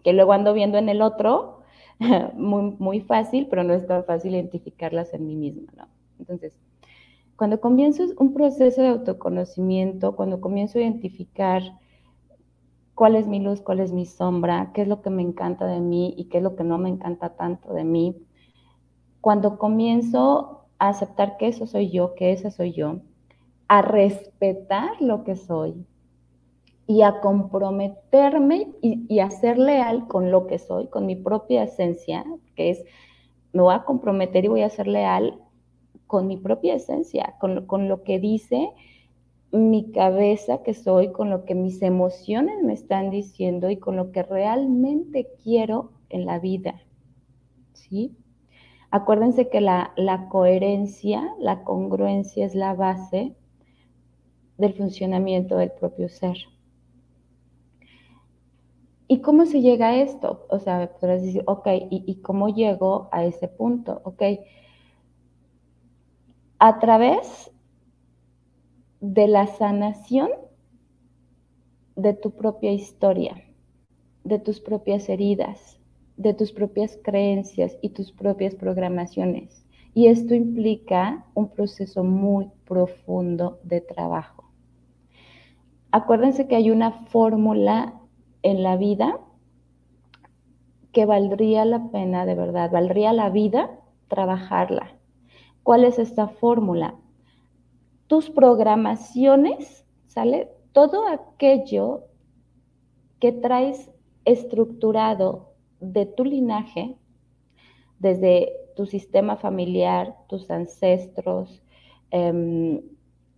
Que 0.03 0.13
luego 0.13 0.33
ando 0.33 0.53
viendo 0.53 0.77
en 0.77 0.89
el 0.89 1.03
otro, 1.03 1.54
muy, 2.35 2.77
muy 2.79 3.01
fácil, 3.01 3.47
pero 3.49 3.65
no 3.65 3.75
es 3.75 3.87
tan 3.87 4.05
fácil 4.05 4.35
identificarlas 4.35 5.15
en 5.15 5.27
mí 5.27 5.37
misma, 5.37 5.73
¿no? 5.77 5.89
Entonces, 6.19 6.53
cuando 7.37 7.61
comienzo 7.61 8.05
un 8.19 8.33
proceso 8.33 8.83
de 8.83 8.89
autoconocimiento, 8.89 10.15
cuando 10.15 10.41
comienzo 10.41 10.79
a 10.79 10.83
identificar 10.83 11.63
cuál 12.95 13.17
es 13.17 13.27
mi 13.27 13.41
luz, 13.41 13.61
cuál 13.61 13.81
es 13.81 13.93
mi 13.93 14.07
sombra, 14.07 14.71
qué 14.73 14.83
es 14.83 14.89
lo 14.89 15.03
que 15.03 15.11
me 15.11 15.23
encanta 15.23 15.67
de 15.67 15.81
mí 15.81 16.15
y 16.17 16.27
qué 16.27 16.39
es 16.39 16.45
lo 16.45 16.55
que 16.55 16.65
no 16.65 16.79
me 16.79 16.89
encanta 16.89 17.31
tanto 17.31 17.73
de 17.73 17.85
mí, 17.85 18.17
cuando 19.21 19.59
comienzo 19.59 20.67
a 20.79 20.91
aceptar 20.91 21.37
que 21.37 21.49
eso 21.49 21.67
soy 21.67 21.91
yo, 21.91 22.15
que 22.15 22.33
esa 22.33 22.51
soy 22.51 22.73
yo, 22.73 23.01
a 23.69 23.83
respetar 23.83 25.01
lo 25.01 25.25
que 25.25 25.35
soy, 25.35 25.87
y 26.87 27.03
a 27.03 27.21
comprometerme 27.21 28.69
y, 28.83 29.19
a 29.19 29.31
ser 29.31 29.59
leal 29.59 30.07
con 30.07 30.31
lo 30.31 30.47
que 30.47 30.59
soy, 30.59 30.89
con 30.89 31.07
mi 31.07 31.17
propia 31.17 31.65
esencia, 31.65 32.25
que 32.55 32.71
es, 32.71 32.85
me 33.53 33.63
voy 33.63 33.75
a 33.75 33.85
comprometer 33.85 34.45
y 34.45 34.49
voy 34.49 34.63
a 34.63 34.71
ser 34.71 34.87
leal 34.87 35.41
con 36.07 36.27
mi 36.27 36.37
propia 36.37 36.75
esencia, 36.75 37.37
con, 37.41 37.67
con 37.67 37.89
lo 37.89 38.03
que 38.03 38.19
dice 38.19 38.71
mi 39.51 39.93
cabeza 39.93 40.63
que 40.63 40.75
soy, 40.75 41.13
con 41.13 41.31
lo 41.31 41.45
que 41.45 41.55
mis 41.55 41.81
emociones 41.81 42.63
me 42.63 42.73
están 42.73 43.11
diciendo 43.11 43.71
y 43.71 43.77
con 43.77 43.97
lo 43.97 44.11
que 44.11 44.23
realmente 44.23 45.29
quiero 45.43 45.93
en 46.11 46.27
la 46.27 46.39
vida. 46.39 46.83
¿Sí? 47.73 48.17
Acuérdense 48.91 49.49
que 49.49 49.61
la, 49.61 49.93
la 49.97 50.29
coherencia, 50.29 51.35
la 51.39 51.63
congruencia 51.63 52.45
es 52.45 52.55
la 52.55 52.75
base 52.75 53.35
del 54.59 54.75
funcionamiento 54.75 55.57
del 55.57 55.71
propio 55.73 56.09
ser. 56.09 56.37
¿Y 59.15 59.21
cómo 59.21 59.47
se 59.47 59.61
llega 59.61 59.91
a 59.91 60.03
esto? 60.03 60.45
O 60.51 60.59
sea, 60.59 60.91
podrás 60.99 61.23
decir, 61.23 61.45
ok, 61.47 61.69
¿y, 61.89 62.17
cómo 62.17 62.49
llego 62.49 63.09
a 63.13 63.25
ese 63.25 63.47
punto? 63.47 64.01
Ok, 64.03 64.23
a 66.59 66.81
través 66.81 67.53
de 69.01 69.29
la 69.29 69.47
sanación 69.47 70.31
de 71.95 72.15
tu 72.15 72.33
propia 72.33 72.73
historia, 72.73 73.37
de 74.25 74.41
tus 74.41 74.59
propias 74.59 75.09
heridas, 75.09 75.79
de 76.17 76.35
tus 76.35 76.51
propias 76.51 76.99
creencias 77.01 77.79
y 77.83 77.91
tus 77.91 78.11
propias 78.11 78.57
programaciones. 78.57 79.65
Y 79.95 80.09
esto 80.09 80.35
implica 80.35 81.25
un 81.35 81.51
proceso 81.51 82.03
muy 82.03 82.51
profundo 82.65 83.61
de 83.63 83.81
trabajo. 83.81 84.51
Acuérdense 85.93 86.49
que 86.49 86.57
hay 86.57 86.73
una 86.73 86.91
fórmula 87.07 88.01
en 88.45 88.63
la 88.63 88.77
vida 88.77 89.19
que 90.93 91.07
valdría 91.07 91.65
la 91.65 91.91
pena, 91.91 92.25
de 92.27 92.37
verdad, 92.37 92.71
valdría 92.71 93.13
la 93.13 93.31
vida 93.31 93.81
trabajarla. 94.07 94.95
¿Cuál 95.65 95.83
es 95.85 95.99
esta 95.99 96.29
fórmula? 96.29 96.95
Tus 98.07 98.31
programaciones, 98.31 99.85
¿sale? 100.07 100.51
Todo 100.73 101.09
aquello 101.09 102.05
que 103.19 103.33
traes 103.33 103.91
estructurado 104.27 105.55
de 105.81 106.05
tu 106.05 106.25
linaje, 106.25 106.97
desde 107.99 108.53
tu 108.77 108.85
sistema 108.85 109.37
familiar, 109.37 110.17
tus 110.29 110.51
ancestros, 110.51 111.63
em, 112.11 112.83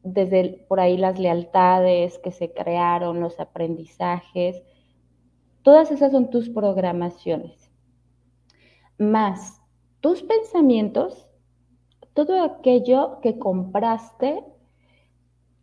desde 0.02 0.64
por 0.68 0.80
ahí 0.80 0.96
las 0.96 1.18
lealtades 1.18 2.18
que 2.18 2.32
se 2.32 2.52
crearon, 2.52 3.20
los 3.20 3.38
aprendizajes, 3.38 4.62
Todas 5.66 5.90
esas 5.90 6.12
son 6.12 6.30
tus 6.30 6.48
programaciones. 6.48 7.72
Más 8.98 9.60
tus 9.98 10.22
pensamientos, 10.22 11.26
todo 12.14 12.40
aquello 12.40 13.18
que 13.20 13.36
compraste 13.36 14.44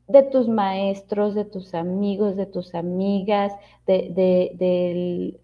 de 0.09 0.23
tus 0.23 0.49
maestros, 0.49 1.35
de 1.35 1.45
tus 1.45 1.73
amigos, 1.73 2.35
de 2.35 2.47
tus 2.47 2.75
amigas, 2.75 3.53
del, 3.87 5.39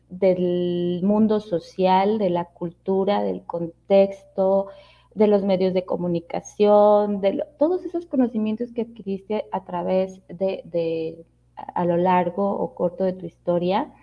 mundo 1.03 1.39
social, 1.39 2.17
de 2.17 2.29
la 2.29 2.43
cultura, 2.43 3.23
del 3.23 3.43
contexto, 3.43 4.67
de 5.15 5.27
los 5.27 5.45
medios 5.45 5.73
de 5.73 5.85
comunicación, 5.85 7.21
de 7.21 7.45
todos 7.57 7.85
esos 7.85 8.05
conocimientos 8.07 8.73
que 8.73 8.81
adquiriste 8.81 9.45
a 9.53 9.63
través 9.63 10.19
de, 10.27 11.23
a 11.55 11.85
lo 11.85 11.95
largo 11.95 12.51
o 12.51 12.75
corto 12.75 13.05
de 13.05 13.13
tu 13.13 13.25
historia, 13.25 13.93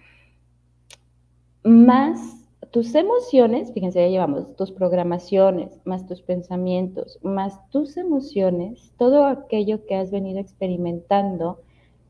más 1.67 2.47
tus 2.71 2.95
emociones, 2.95 3.73
fíjense, 3.73 4.01
ya 4.01 4.09
llevamos 4.09 4.55
tus 4.55 4.71
programaciones, 4.71 5.81
más 5.85 6.07
tus 6.07 6.23
pensamientos, 6.23 7.19
más 7.23 7.69
tus 7.71 7.97
emociones, 7.97 8.95
todo 8.99 9.27
aquello 9.27 9.85
que 9.85 9.97
has 9.97 10.13
venido 10.13 10.39
experimentando 10.39 11.61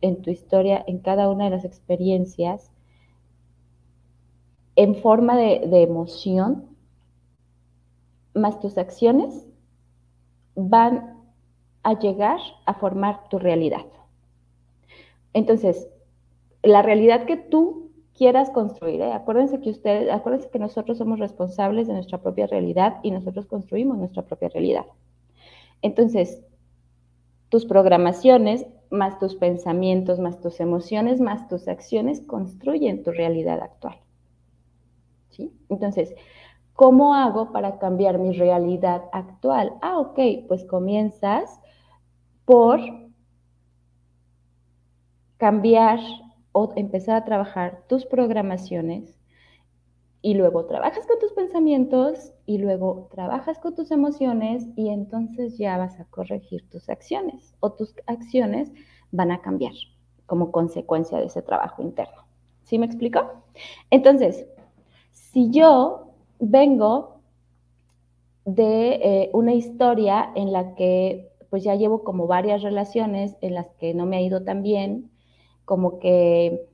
en 0.03 0.21
tu 0.21 0.31
historia, 0.31 0.85
en 0.87 0.99
cada 0.99 1.31
una 1.31 1.45
de 1.45 1.51
las 1.51 1.65
experiencias, 1.65 2.71
en 4.77 4.95
forma 4.97 5.39
de, 5.39 5.67
de 5.67 5.83
emoción, 5.83 6.67
más 8.35 8.61
tus 8.61 8.77
acciones, 8.77 9.49
van 10.55 11.17
a 11.83 11.99
llegar 11.99 12.41
a 12.67 12.75
formar 12.75 13.29
tu 13.31 13.39
realidad. 13.39 13.87
Entonces, 15.33 15.89
la 16.63 16.83
realidad 16.83 17.25
que 17.25 17.39
tú 17.39 17.86
quieras 18.17 18.51
construir. 18.51 19.01
¿eh? 19.01 19.13
Acuérdense 19.13 19.61
que 19.61 19.71
ustedes, 19.71 20.11
acuérdense 20.11 20.51
que 20.51 20.59
nosotros 20.59 20.99
somos 20.99 21.19
responsables 21.19 21.87
de 21.87 21.95
nuestra 21.95 22.19
propia 22.19 22.47
realidad 22.47 22.99
y 23.03 23.11
nosotros 23.11 23.47
construimos 23.47 23.99
nuestra 23.99 24.23
propia 24.23 24.49
realidad. 24.49 24.87
Entonces, 25.83 26.43
tus 27.49 27.67
programaciones, 27.67 28.67
más 28.91 29.19
tus 29.19 29.35
pensamientos, 29.35 30.19
más 30.19 30.41
tus 30.41 30.61
emociones, 30.61 31.21
más 31.21 31.49
tus 31.49 31.69
acciones 31.69 32.21
construyen 32.21 33.03
tu 33.03 33.13
realidad 33.13 33.61
actual. 33.61 33.99
¿Sí? 35.31 35.53
Entonces, 35.69 36.15
¿cómo 36.73 37.15
hago 37.15 37.53
para 37.53 37.79
cambiar 37.79 38.19
mi 38.19 38.33
realidad 38.33 39.05
actual? 39.13 39.75
Ah, 39.83 39.99
ok, 39.99 40.19
pues 40.49 40.65
comienzas 40.65 41.61
por 42.45 42.81
cambiar 45.37 45.99
o 46.59 46.73
empezar 46.75 47.17
a 47.17 47.25
trabajar 47.27 47.83
tus 47.87 48.07
programaciones 48.07 49.21
y 50.23 50.33
luego 50.33 50.65
trabajas 50.65 51.07
con 51.07 51.19
tus 51.19 51.35
pensamientos 51.35 52.33
y 52.47 52.57
luego 52.57 53.09
trabajas 53.11 53.59
con 53.59 53.75
tus 53.75 53.91
emociones 53.91 54.67
y 54.75 54.89
entonces 54.89 55.59
ya 55.59 55.77
vas 55.77 56.01
a 56.01 56.07
corregir 56.07 56.67
tus 56.71 56.89
acciones 56.89 57.55
o 57.61 57.73
tus 57.73 57.95
acciones 58.07 58.73
van 59.11 59.33
a 59.33 59.43
cambiar 59.43 59.75
como 60.25 60.51
consecuencia 60.51 61.19
de 61.19 61.27
ese 61.27 61.43
trabajo 61.43 61.83
interno. 61.83 62.23
¿Sí 62.63 62.79
me 62.79 62.87
explico? 62.87 63.21
Entonces, 63.91 64.47
si 65.11 65.51
yo 65.51 66.15
vengo 66.41 67.21
de 68.47 68.95
eh, 68.95 69.31
una 69.35 69.53
historia 69.53 70.33
en 70.35 70.53
la 70.53 70.75
que 70.75 71.31
pues 71.51 71.65
ya 71.65 71.75
llevo 71.75 72.03
como 72.03 72.27
varias 72.27 72.63
relaciones 72.63 73.37
en 73.43 73.53
las 73.53 73.69
que 73.79 73.93
no 73.93 74.07
me 74.07 74.17
ha 74.17 74.23
ido 74.23 74.43
tan 74.43 74.63
bien, 74.63 75.11
como 75.67 75.99
que 75.99 76.67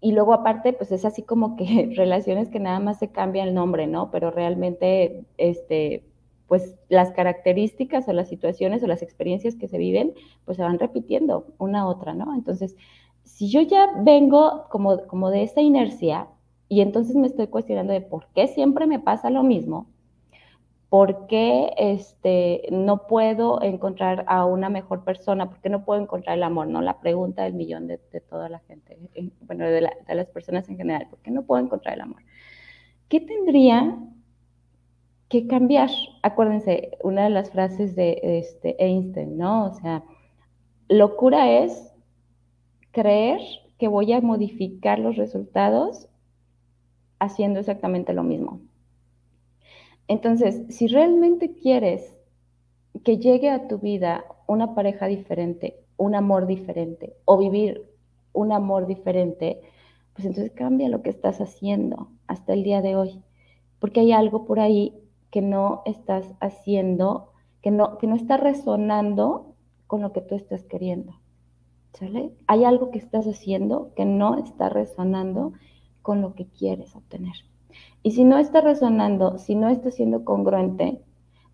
y 0.00 0.12
luego 0.12 0.34
aparte, 0.34 0.72
pues 0.72 0.92
es 0.92 1.04
así 1.04 1.22
como 1.22 1.56
que 1.56 1.90
relaciones 1.96 2.48
que 2.48 2.60
nada 2.60 2.78
más 2.78 2.98
se 3.00 3.08
cambia 3.08 3.42
el 3.42 3.54
nombre, 3.54 3.88
¿no? 3.88 4.10
Pero 4.12 4.30
realmente, 4.30 5.24
este, 5.36 6.04
pues 6.46 6.76
las 6.88 7.10
características 7.10 8.06
o 8.08 8.12
las 8.12 8.28
situaciones 8.28 8.82
o 8.82 8.86
las 8.86 9.02
experiencias 9.02 9.56
que 9.56 9.68
se 9.68 9.78
viven, 9.78 10.14
pues 10.44 10.58
se 10.58 10.62
van 10.62 10.78
repitiendo 10.78 11.46
una 11.58 11.80
a 11.80 11.86
otra, 11.86 12.14
¿no? 12.14 12.34
Entonces, 12.34 12.76
si 13.24 13.48
yo 13.48 13.62
ya 13.62 13.90
vengo 14.02 14.66
como, 14.70 15.06
como 15.06 15.30
de 15.30 15.42
esa 15.42 15.60
inercia 15.60 16.28
y 16.68 16.82
entonces 16.82 17.16
me 17.16 17.26
estoy 17.26 17.48
cuestionando 17.48 17.92
de 17.92 18.00
por 18.00 18.28
qué 18.34 18.46
siempre 18.46 18.86
me 18.86 19.00
pasa 19.00 19.30
lo 19.30 19.42
mismo, 19.42 19.88
¿Por 20.88 21.26
qué 21.26 21.72
este, 21.78 22.68
no 22.70 23.08
puedo 23.08 23.60
encontrar 23.60 24.24
a 24.28 24.44
una 24.44 24.68
mejor 24.68 25.02
persona? 25.02 25.48
¿Por 25.50 25.60
qué 25.60 25.68
no 25.68 25.84
puedo 25.84 26.00
encontrar 26.00 26.36
el 26.36 26.44
amor? 26.44 26.68
¿no? 26.68 26.80
La 26.80 27.00
pregunta 27.00 27.42
del 27.42 27.54
millón 27.54 27.88
de, 27.88 27.98
toda 28.28 28.48
la 28.48 28.60
gente, 28.60 28.96
eh, 29.14 29.30
bueno, 29.40 29.66
de, 29.66 29.80
las 29.80 30.28
personas 30.28 30.68
en 30.68 30.76
general. 30.76 31.08
¿Por 31.10 31.18
qué 31.20 31.32
no 31.32 31.42
puedo 31.42 31.64
encontrar 31.64 31.94
el 31.94 32.02
amor? 32.02 32.22
¿Qué 33.08 33.20
tendría 33.20 33.98
que 35.28 35.48
cambiar? 35.48 35.90
Acuérdense, 36.22 36.96
una 37.02 37.24
de 37.24 37.30
las 37.30 37.50
frases 37.50 37.96
de 37.96 38.20
este, 38.22 38.76
Einstein, 38.82 39.36
¿no? 39.36 39.66
O 39.66 39.74
sea, 39.74 40.04
locura 40.88 41.50
es 41.50 41.92
creer 42.92 43.40
que 43.78 43.88
voy 43.88 44.12
a 44.12 44.20
modificar 44.20 45.00
los 45.00 45.16
resultados 45.16 46.08
haciendo 47.18 47.58
exactamente 47.58 48.12
lo 48.12 48.22
mismo. 48.22 48.60
Entonces, 50.08 50.62
si 50.68 50.86
realmente 50.86 51.54
quieres 51.54 52.18
que 53.04 53.18
llegue 53.18 53.50
a 53.50 53.68
tu 53.68 53.78
vida 53.78 54.24
una 54.46 54.74
pareja 54.74 55.06
diferente, 55.06 55.84
un 55.96 56.14
amor 56.14 56.46
diferente 56.46 57.16
o 57.24 57.38
vivir 57.38 57.90
un 58.32 58.52
amor 58.52 58.86
diferente, 58.86 59.60
pues 60.12 60.26
entonces 60.26 60.52
cambia 60.52 60.88
lo 60.88 61.02
que 61.02 61.10
estás 61.10 61.40
haciendo 61.40 62.10
hasta 62.26 62.52
el 62.52 62.62
día 62.62 62.82
de 62.82 62.96
hoy, 62.96 63.22
porque 63.78 64.00
hay 64.00 64.12
algo 64.12 64.44
por 64.44 64.60
ahí 64.60 64.94
que 65.30 65.42
no 65.42 65.82
estás 65.84 66.26
haciendo, 66.40 67.32
que 67.62 67.70
no, 67.70 67.98
que 67.98 68.06
no 68.06 68.14
está 68.14 68.36
resonando 68.36 69.54
con 69.86 70.02
lo 70.02 70.12
que 70.12 70.20
tú 70.20 70.34
estás 70.34 70.64
queriendo. 70.64 71.14
¿Sale? 71.94 72.32
Hay 72.46 72.64
algo 72.64 72.90
que 72.90 72.98
estás 72.98 73.26
haciendo 73.26 73.92
que 73.94 74.04
no 74.04 74.38
está 74.38 74.68
resonando 74.68 75.52
con 76.02 76.20
lo 76.20 76.34
que 76.34 76.46
quieres 76.46 76.94
obtener. 76.94 77.34
Y 78.02 78.12
si 78.12 78.24
no 78.24 78.38
está 78.38 78.60
resonando, 78.60 79.38
si 79.38 79.54
no 79.54 79.68
está 79.68 79.90
siendo 79.90 80.24
congruente, 80.24 81.02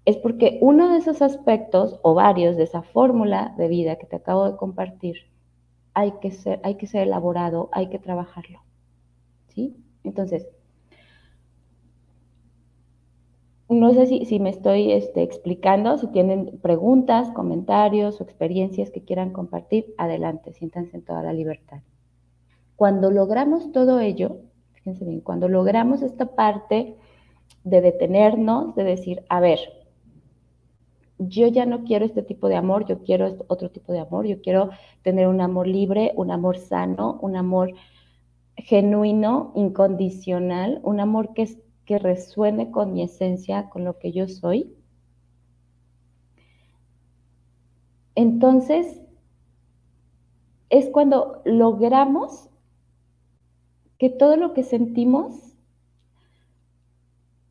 es 0.04 0.16
porque 0.16 0.58
uno 0.60 0.90
de 0.90 0.98
esos 0.98 1.22
aspectos 1.22 1.98
o 2.02 2.14
varios 2.14 2.56
de 2.56 2.64
esa 2.64 2.82
fórmula 2.82 3.54
de 3.56 3.68
vida 3.68 3.96
que 3.96 4.06
te 4.06 4.16
acabo 4.16 4.50
de 4.50 4.56
compartir, 4.56 5.16
hay 5.94 6.12
que 6.20 6.30
ser, 6.30 6.60
hay 6.64 6.76
que 6.76 6.86
ser 6.86 7.02
elaborado, 7.02 7.68
hay 7.72 7.88
que 7.88 7.98
trabajarlo. 7.98 8.60
¿Sí? 9.48 9.76
Entonces, 10.04 10.48
no 13.68 13.94
sé 13.94 14.06
si, 14.06 14.38
me 14.38 14.50
estoy 14.50 14.92
este, 14.92 15.22
explicando, 15.22 15.96
si 15.96 16.06
tienen 16.08 16.58
preguntas, 16.60 17.30
comentarios 17.30 18.20
o 18.20 18.24
experiencias 18.24 18.90
que 18.90 19.02
quieran 19.02 19.32
compartir, 19.32 19.94
adelante, 19.98 20.52
siéntanse 20.52 20.96
en 20.96 21.04
toda 21.04 21.22
la 21.22 21.32
libertad. 21.32 21.80
Cuando 22.76 23.10
logramos 23.10 23.72
todo 23.72 24.00
ello, 24.00 24.40
Fíjense 24.82 25.04
bien, 25.04 25.20
cuando 25.20 25.48
logramos 25.48 26.02
esta 26.02 26.34
parte 26.34 26.96
de 27.62 27.80
detenernos, 27.80 28.74
de 28.74 28.82
decir, 28.82 29.22
a 29.28 29.38
ver, 29.38 29.60
yo 31.18 31.46
ya 31.46 31.66
no 31.66 31.84
quiero 31.84 32.04
este 32.04 32.22
tipo 32.22 32.48
de 32.48 32.56
amor, 32.56 32.84
yo 32.86 32.98
quiero 33.04 33.44
otro 33.46 33.70
tipo 33.70 33.92
de 33.92 34.00
amor, 34.00 34.26
yo 34.26 34.42
quiero 34.42 34.70
tener 35.02 35.28
un 35.28 35.40
amor 35.40 35.68
libre, 35.68 36.12
un 36.16 36.32
amor 36.32 36.58
sano, 36.58 37.18
un 37.22 37.36
amor 37.36 37.74
genuino, 38.56 39.52
incondicional, 39.54 40.80
un 40.82 40.98
amor 40.98 41.32
que 41.32 41.98
resuene 41.98 42.72
con 42.72 42.92
mi 42.92 43.04
esencia, 43.04 43.70
con 43.70 43.84
lo 43.84 44.00
que 44.00 44.10
yo 44.10 44.26
soy. 44.26 44.74
Entonces, 48.16 49.00
es 50.70 50.88
cuando 50.88 51.40
logramos 51.44 52.48
que 54.02 54.10
todo 54.10 54.36
lo 54.36 54.52
que 54.52 54.64
sentimos, 54.64 55.54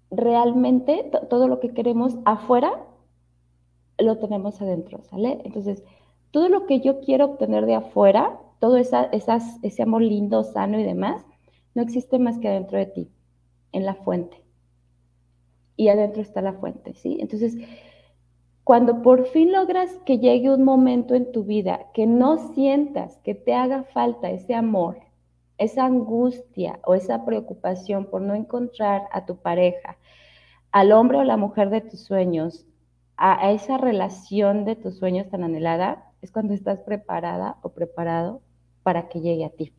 realmente, 0.10 1.10
todo 1.30 1.48
lo 1.48 1.62
que 1.62 1.74
queremos 1.74 2.18
afuera, 2.26 2.74
lo 3.98 4.18
tenemos 4.18 4.62
adentro, 4.62 5.02
¿sale? 5.04 5.40
Entonces, 5.46 5.82
todo 6.32 6.50
lo 6.50 6.66
que 6.66 6.82
yo 6.82 7.00
quiero 7.00 7.24
obtener 7.24 7.66
de 7.66 7.76
afuera, 7.76 8.38
todo 8.60 8.76
esa, 8.76 9.10
ese 9.62 9.82
amor 9.82 10.02
lindo, 10.02 10.44
sano 10.44 10.78
y 10.78 10.84
demás, 10.84 11.26
no 11.74 11.84
existe 11.84 12.20
más 12.20 12.38
que 12.38 12.50
adentro 12.50 12.78
de 12.78 12.88
ti, 12.88 13.12
en 13.72 13.86
la 13.86 13.96
fuente. 13.96 14.44
Y 15.78 15.88
adentro 15.88 16.22
está 16.22 16.42
la 16.42 16.52
fuente, 16.52 16.96
¿sí? 16.96 17.16
Entonces, 17.22 17.56
cuando 18.66 19.02
por 19.02 19.26
fin 19.28 19.54
logras 19.54 19.90
que 20.06 20.20
llegue 20.20 20.54
un 20.54 20.66
momento 20.66 21.16
en 21.16 21.32
tu 21.32 21.46
vida 21.46 21.88
que 21.94 22.08
no 22.08 22.54
sientas 22.54 23.20
que 23.20 23.36
te 23.36 23.54
haga 23.54 23.84
falta 23.84 24.32
ese 24.32 24.54
amor, 24.54 24.98
esa 25.62 25.86
angustia 25.86 26.80
o 26.84 26.96
esa 26.96 27.24
preocupación 27.24 28.06
por 28.06 28.22
no 28.22 28.34
encontrar 28.34 29.04
a 29.12 29.28
tu 29.28 29.38
pareja, 29.38 29.98
al 30.72 30.92
hombre 30.92 31.20
o 31.20 31.24
la 31.24 31.38
mujer 31.38 31.70
de 31.70 31.82
tus 31.82 32.04
sueños, 32.04 32.66
a, 33.16 33.52
esa 33.52 33.78
relación 33.78 34.66
de 34.66 34.76
tus 34.76 34.98
sueños 34.98 35.30
tan 35.30 35.44
anhelada, 35.44 36.12
es 36.24 36.32
cuando 36.32 36.56
estás 36.56 36.82
preparada 36.82 37.58
o 37.62 37.70
preparado 37.70 38.42
para 38.82 39.08
que 39.08 39.22
llegue 39.22 39.46
a 39.46 39.52
ti. 39.52 39.72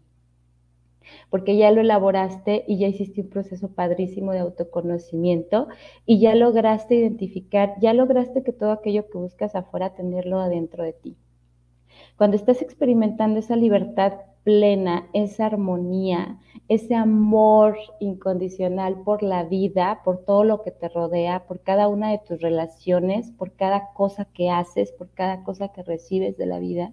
Porque 1.31 1.57
ya 1.57 1.73
lo 1.73 1.81
elaboraste 1.81 2.65
y 2.69 2.79
ya 2.79 2.87
hiciste 2.87 3.23
un 3.23 3.31
proceso 3.31 3.75
padrísimo 3.75 4.31
de 4.31 4.39
autoconocimiento 4.39 5.67
y 6.07 6.21
ya 6.21 6.37
lograste 6.37 6.95
identificar, 6.95 7.75
ya 7.81 7.93
lograste 7.93 8.45
que 8.45 8.53
todo 8.53 8.71
aquello 8.71 9.11
que 9.11 9.19
buscas 9.19 9.57
afuera 9.57 9.95
tenerlo 9.95 10.39
adentro 10.39 10.85
de 10.85 10.93
ti. 10.93 11.17
Cuando 12.17 12.37
estás 12.37 12.63
experimentando 12.63 13.41
esa 13.41 13.57
libertad 13.57 14.13
plena, 14.45 15.09
esa 15.13 15.47
armonía, 15.47 16.39
ese 16.69 16.95
amor 16.95 17.77
incondicional 18.01 19.03
por 19.03 19.23
la 19.23 19.45
vida, 19.45 20.01
por 20.05 20.25
todo 20.25 20.45
lo 20.45 20.63
que 20.63 20.71
te 20.71 20.89
rodea, 20.89 21.47
por 21.47 21.61
cada 21.61 21.89
una 21.89 22.11
de 22.11 22.19
tus 22.19 22.41
relaciones, 22.41 23.31
por 23.31 23.53
cada 23.53 23.93
cosa 23.95 24.25
que 24.27 24.51
haces, 24.51 24.93
por 24.93 25.11
cada 25.11 25.45
cosa 25.45 25.69
que 25.69 25.83
recibes 25.83 26.37
de 26.37 26.47
la 26.47 26.59
vida, 26.59 26.93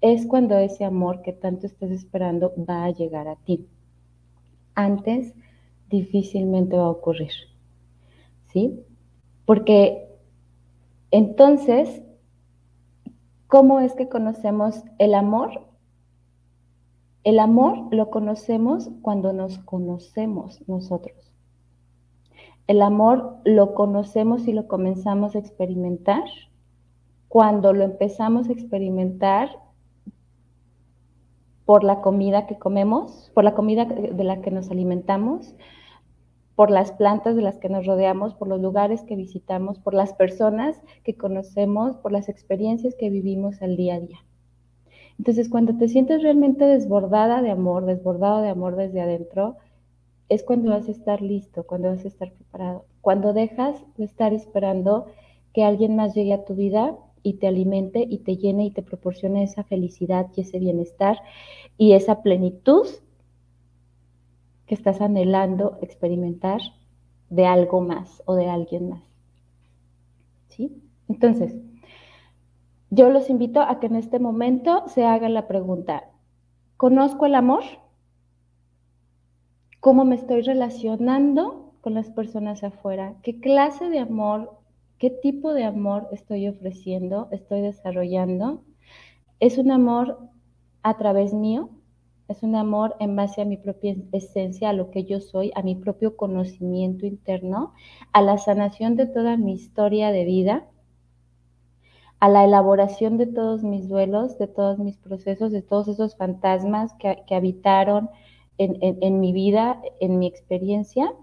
es 0.00 0.26
cuando 0.26 0.56
ese 0.58 0.84
amor 0.84 1.22
que 1.22 1.32
tanto 1.32 1.66
estás 1.66 1.90
esperando 1.90 2.52
va 2.68 2.84
a 2.84 2.90
llegar 2.90 3.28
a 3.28 3.36
ti. 3.36 3.66
Antes 4.74 5.34
difícilmente 5.88 6.76
va 6.76 6.84
a 6.84 6.90
ocurrir. 6.90 7.32
¿Sí? 8.52 8.80
Porque 9.44 10.08
entonces, 11.10 12.02
¿cómo 13.46 13.80
es 13.80 13.94
que 13.94 14.08
conocemos 14.08 14.82
el 14.98 15.14
amor? 15.14 15.69
El 17.22 17.38
amor 17.38 17.94
lo 17.94 18.08
conocemos 18.08 18.90
cuando 19.02 19.34
nos 19.34 19.58
conocemos 19.58 20.66
nosotros. 20.66 21.30
El 22.66 22.80
amor 22.80 23.36
lo 23.44 23.74
conocemos 23.74 24.48
y 24.48 24.54
lo 24.54 24.66
comenzamos 24.68 25.34
a 25.34 25.38
experimentar 25.38 26.24
cuando 27.28 27.72
lo 27.74 27.84
empezamos 27.84 28.48
a 28.48 28.52
experimentar 28.52 29.50
por 31.66 31.84
la 31.84 32.00
comida 32.00 32.46
que 32.46 32.58
comemos, 32.58 33.30
por 33.34 33.44
la 33.44 33.54
comida 33.54 33.84
de 33.84 34.24
la 34.24 34.40
que 34.40 34.50
nos 34.50 34.70
alimentamos, 34.70 35.54
por 36.56 36.70
las 36.70 36.90
plantas 36.92 37.36
de 37.36 37.42
las 37.42 37.58
que 37.58 37.68
nos 37.68 37.86
rodeamos, 37.86 38.34
por 38.34 38.48
los 38.48 38.60
lugares 38.60 39.02
que 39.02 39.14
visitamos, 39.14 39.78
por 39.78 39.92
las 39.92 40.14
personas 40.14 40.80
que 41.04 41.16
conocemos, 41.16 41.96
por 41.98 42.12
las 42.12 42.28
experiencias 42.28 42.94
que 42.98 43.10
vivimos 43.10 43.60
al 43.62 43.76
día 43.76 43.96
a 43.96 44.00
día. 44.00 44.18
Entonces, 45.20 45.50
cuando 45.50 45.76
te 45.76 45.86
sientes 45.86 46.22
realmente 46.22 46.64
desbordada 46.64 47.42
de 47.42 47.50
amor, 47.50 47.84
desbordado 47.84 48.40
de 48.40 48.48
amor 48.48 48.76
desde 48.76 49.02
adentro, 49.02 49.58
es 50.30 50.42
cuando 50.42 50.70
vas 50.70 50.88
a 50.88 50.92
estar 50.92 51.20
listo, 51.20 51.64
cuando 51.64 51.90
vas 51.90 52.06
a 52.06 52.08
estar 52.08 52.32
preparado. 52.32 52.86
Cuando 53.02 53.34
dejas 53.34 53.76
de 53.98 54.04
estar 54.04 54.32
esperando 54.32 55.08
que 55.52 55.62
alguien 55.62 55.94
más 55.94 56.14
llegue 56.14 56.32
a 56.32 56.46
tu 56.46 56.54
vida 56.54 56.96
y 57.22 57.34
te 57.34 57.48
alimente 57.48 58.06
y 58.08 58.20
te 58.20 58.38
llene 58.38 58.64
y 58.64 58.70
te 58.70 58.80
proporcione 58.80 59.42
esa 59.42 59.62
felicidad 59.62 60.28
y 60.34 60.40
ese 60.40 60.58
bienestar 60.58 61.18
y 61.76 61.92
esa 61.92 62.22
plenitud 62.22 62.86
que 64.64 64.74
estás 64.74 65.02
anhelando 65.02 65.76
experimentar 65.82 66.62
de 67.28 67.44
algo 67.44 67.82
más 67.82 68.22
o 68.24 68.36
de 68.36 68.48
alguien 68.48 68.88
más. 68.88 69.02
¿Sí? 70.48 70.82
Entonces, 71.08 71.58
yo 72.90 73.10
los 73.10 73.30
invito 73.30 73.60
a 73.60 73.80
que 73.80 73.86
en 73.86 73.96
este 73.96 74.18
momento 74.18 74.84
se 74.88 75.04
hagan 75.04 75.34
la 75.34 75.48
pregunta, 75.48 76.10
¿conozco 76.76 77.26
el 77.26 77.34
amor? 77.34 77.62
¿Cómo 79.80 80.04
me 80.04 80.16
estoy 80.16 80.42
relacionando 80.42 81.74
con 81.80 81.94
las 81.94 82.10
personas 82.10 82.62
afuera? 82.64 83.14
¿Qué 83.22 83.40
clase 83.40 83.88
de 83.88 83.98
amor, 83.98 84.58
qué 84.98 85.10
tipo 85.10 85.54
de 85.54 85.64
amor 85.64 86.08
estoy 86.12 86.48
ofreciendo, 86.48 87.28
estoy 87.30 87.62
desarrollando? 87.62 88.62
¿Es 89.38 89.56
un 89.56 89.70
amor 89.70 90.18
a 90.82 90.98
través 90.98 91.32
mío? 91.32 91.70
es 92.30 92.44
un 92.44 92.54
amor 92.54 92.94
en 93.00 93.16
base 93.16 93.42
a 93.42 93.44
mi 93.44 93.56
propia 93.56 93.96
esencia, 94.12 94.70
a 94.70 94.72
lo 94.72 94.92
que 94.92 95.04
yo 95.04 95.20
soy, 95.20 95.50
a 95.56 95.62
mi 95.62 95.74
propio 95.74 96.16
conocimiento 96.16 97.04
interno, 97.04 97.74
a 98.12 98.22
la 98.22 98.38
sanación 98.38 98.94
de 98.94 99.06
toda 99.06 99.36
mi 99.36 99.54
historia 99.54 100.12
de 100.12 100.24
vida, 100.24 100.68
a 102.20 102.28
la 102.28 102.44
elaboración 102.44 103.16
de 103.18 103.26
todos 103.26 103.62
mis 103.62 103.88
duelos, 103.88 104.38
de 104.38 104.46
todos 104.46 104.78
mis 104.78 104.96
procesos, 104.96 105.52
de 105.52 105.62
todos 105.62 105.88
esos 105.88 106.16
fantasmas 106.16 106.94
que, 106.94 107.34
habitaron 107.34 108.10
en 108.58 109.20
mi 109.20 109.32
vida, 109.32 109.80
en 110.00 110.18
mi 110.18 110.26
experiencia, 110.26 111.14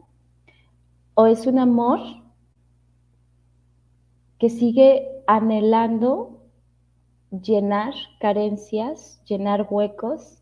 o 1.13 1.27
es 1.27 1.45
un 1.45 1.59
amor 1.59 1.99
que 4.39 4.49
sigue 4.49 5.07
anhelando 5.27 6.37
llenar 7.31 7.93
carencias, 8.19 9.21
llenar 9.25 9.67
huecos 9.69 10.41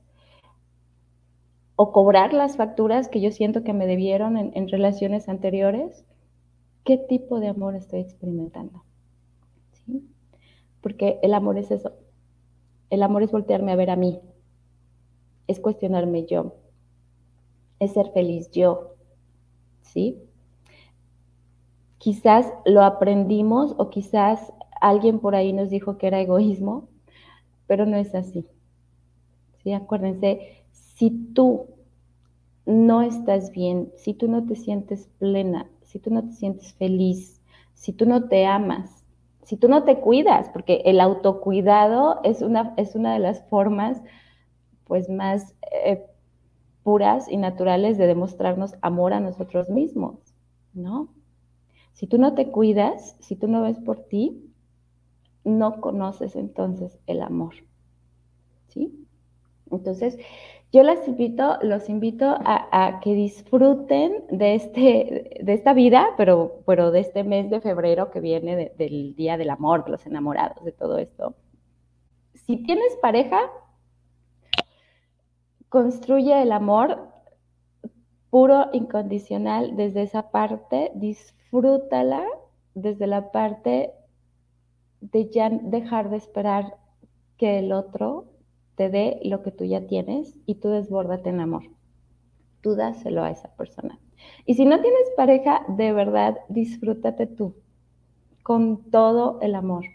o 1.75 1.91
cobrar 1.91 2.33
las 2.33 2.57
facturas 2.57 3.09
que 3.09 3.21
yo 3.21 3.31
siento 3.31 3.63
que 3.63 3.73
me 3.73 3.87
debieron 3.87 4.37
en, 4.37 4.67
relaciones 4.69 5.27
anteriores, 5.27 6.05
¿qué 6.83 6.97
tipo 6.97 7.39
de 7.39 7.49
amor 7.49 7.75
estoy 7.75 8.01
experimentando? 8.01 8.83
Porque 10.85 11.17
el 11.23 11.33
amor 11.33 11.57
es 11.57 11.71
eso. 11.71 11.93
El 12.91 13.01
amor 13.01 13.23
es 13.23 13.31
voltearme 13.31 13.71
a 13.71 13.75
ver 13.75 13.89
a 13.89 13.95
mí, 13.95 14.19
es 15.47 15.59
cuestionarme 15.59 16.27
yo, 16.27 16.57
es 17.79 17.93
ser 17.93 18.11
feliz 18.11 18.51
yo, 18.51 18.93
¿sí? 19.81 20.21
Quizás 21.97 22.53
lo 22.65 22.83
aprendimos 22.83 23.73
o 23.79 23.89
quizás 23.89 24.53
alguien 24.79 25.17
por 25.17 25.33
ahí 25.33 25.53
nos 25.53 25.71
dijo 25.71 25.97
que 25.97 26.05
era 26.05 26.21
egoísmo, 26.21 26.87
pero 27.65 27.87
no 27.87 27.97
es 27.97 28.13
así. 28.13 28.45
¿Sí? 29.63 29.73
Acuérdense, 29.73 30.65
si 30.71 31.09
tú 31.33 31.65
no 32.67 33.01
estás 33.01 33.49
bien, 33.49 33.91
si 33.97 34.13
tú 34.13 34.27
no 34.27 34.45
te 34.45 34.55
sientes 34.55 35.09
plena, 35.17 35.67
si 35.81 35.97
tú 35.97 36.11
no 36.11 36.23
te 36.23 36.33
sientes 36.33 36.73
feliz, 36.75 37.41
si 37.73 37.91
tú 37.91 38.05
no 38.05 38.29
te 38.29 38.45
amas, 38.45 39.04
si 39.45 39.57
tú 39.57 39.69
no 39.69 39.83
te 39.83 39.99
cuidas, 39.99 40.49
porque 40.49 40.81
el 40.85 40.99
autocuidado 40.99 42.19
es 42.23 42.41
una, 42.41 42.73
es 42.77 42.95
una 42.95 43.13
de 43.13 43.19
las 43.19 43.47
formas 43.47 44.01
pues 44.85 45.07
más 45.07 45.55
eh, 45.71 46.03
puras 46.83 47.29
y 47.29 47.37
naturales 47.37 47.97
de 47.97 48.07
demostrarnos 48.07 48.73
amor 48.81 49.13
a 49.13 49.19
nosotros 49.19 49.69
mismos, 49.69 50.19
¿no? 50.73 51.09
Si 51.93 52.07
tú 52.07 52.17
no 52.17 52.33
te 52.33 52.51
cuidas, 52.51 53.15
si 53.19 53.35
tú 53.35 53.47
no 53.47 53.61
ves 53.61 53.79
por 53.79 53.99
ti, 54.05 54.51
no 55.43 55.79
conoces 55.79 56.35
entonces 56.35 56.97
el 57.05 57.21
amor, 57.21 57.53
¿sí? 58.67 59.07
Entonces, 59.69 60.17
yo 60.75 60.83
les 60.83 61.07
invito, 61.07 61.57
los 61.61 61.87
invito 61.87 62.35
a, 62.37 62.99
que 63.01 63.13
disfruten 63.13 64.25
de, 64.29 64.55
este, 64.55 65.39
de 65.41 65.53
esta 65.53 65.73
vida, 65.73 66.09
pero, 66.17 66.63
pero 66.65 66.91
de 66.91 66.99
este 66.99 67.23
mes 67.23 67.49
de 67.49 67.61
febrero 67.61 68.11
que 68.11 68.19
viene 68.19 68.73
del 68.77 69.15
Día 69.15 69.37
del 69.37 69.51
Amor, 69.51 69.85
de 69.85 69.91
los 69.91 70.05
enamorados, 70.05 70.65
de 70.65 70.73
todo 70.73 70.97
esto. 70.97 71.33
Si 72.33 72.57
tienes 72.57 72.97
pareja, 73.01 73.39
construye 75.69 76.41
el 76.41 76.51
amor 76.51 77.07
puro, 78.29 78.67
incondicional, 78.73 79.77
desde 79.77 80.01
esa 80.01 80.29
parte, 80.29 80.91
disfrútala 80.93 82.21
desde 82.73 83.07
la 83.07 83.31
parte 83.31 83.93
de 84.99 85.29
ya 85.29 85.49
dejar 85.49 86.09
de 86.09 86.17
esperar 86.17 86.75
que 87.37 87.59
el 87.59 87.71
otro 87.71 88.34
te 88.75 88.89
dé 88.89 89.19
lo 89.23 89.41
que 89.41 89.51
tú 89.51 89.63
ya 89.65 89.87
tienes 89.87 90.35
y 90.45 90.55
tú 90.55 90.69
desbórdate 90.69 91.29
en 91.29 91.39
amor. 91.39 91.63
Tú 92.61 92.75
dáselo 92.75 93.23
a 93.23 93.31
esa 93.31 93.55
persona. 93.55 93.99
Y 94.45 94.55
si 94.55 94.65
no 94.65 94.81
tienes 94.81 95.11
pareja, 95.15 95.65
de 95.67 95.93
verdad, 95.93 96.37
disfrútate 96.49 97.27
tú 97.27 97.55
con 98.43 98.89
todo 98.91 99.39
el 99.41 99.55
amor 99.55 99.85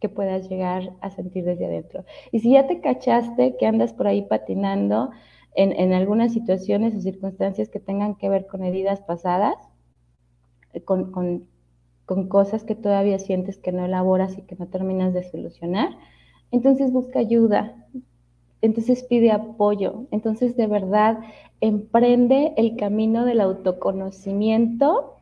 que 0.00 0.08
puedas 0.08 0.48
llegar 0.48 0.94
a 1.00 1.10
sentir 1.10 1.44
desde 1.44 1.66
adentro. 1.66 2.04
Y 2.32 2.40
si 2.40 2.52
ya 2.52 2.66
te 2.66 2.80
cachaste 2.80 3.56
que 3.58 3.66
andas 3.66 3.92
por 3.92 4.06
ahí 4.06 4.22
patinando 4.22 5.10
en, 5.54 5.92
algunas 5.92 6.32
situaciones 6.32 6.94
o 6.94 7.00
circunstancias 7.00 7.68
que 7.68 7.80
tengan 7.80 8.14
que 8.14 8.28
ver 8.28 8.46
con 8.46 8.64
heridas 8.64 9.00
pasadas, 9.00 9.56
eh, 10.72 10.82
con, 10.82 11.10
con 11.10 12.28
cosas 12.28 12.64
que 12.64 12.74
todavía 12.74 13.18
sientes 13.18 13.58
que 13.58 13.72
no 13.72 13.84
elaboras 13.84 14.38
y 14.38 14.42
que 14.42 14.56
no 14.56 14.68
terminas 14.68 15.12
de 15.12 15.24
solucionar, 15.24 15.98
entonces 16.50 16.92
busca 16.92 17.18
ayuda, 17.18 17.76
entonces 18.62 19.02
pide 19.02 19.30
apoyo, 19.30 20.06
entonces 20.10 20.56
de 20.56 20.66
verdad 20.66 21.20
emprende 21.60 22.52
el 22.56 22.76
camino 22.76 23.24
del 23.24 23.40
autoconocimiento 23.40 25.16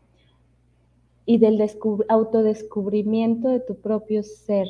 y 1.25 1.39
del 1.39 1.63
autodescubrimiento 2.09 3.49
de 3.49 3.61
tu 3.61 3.77
propio 3.77 4.23
ser. 4.23 4.67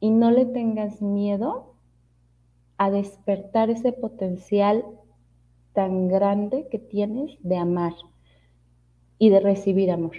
Y 0.00 0.10
no 0.10 0.30
le 0.30 0.46
tengas 0.46 1.02
miedo 1.02 1.74
a 2.76 2.90
despertar 2.90 3.70
ese 3.70 3.92
potencial 3.92 4.84
tan 5.72 6.08
grande 6.08 6.68
que 6.70 6.78
tienes 6.78 7.36
de 7.42 7.56
amar 7.56 7.94
y 9.18 9.30
de 9.30 9.40
recibir 9.40 9.90
amor. 9.90 10.16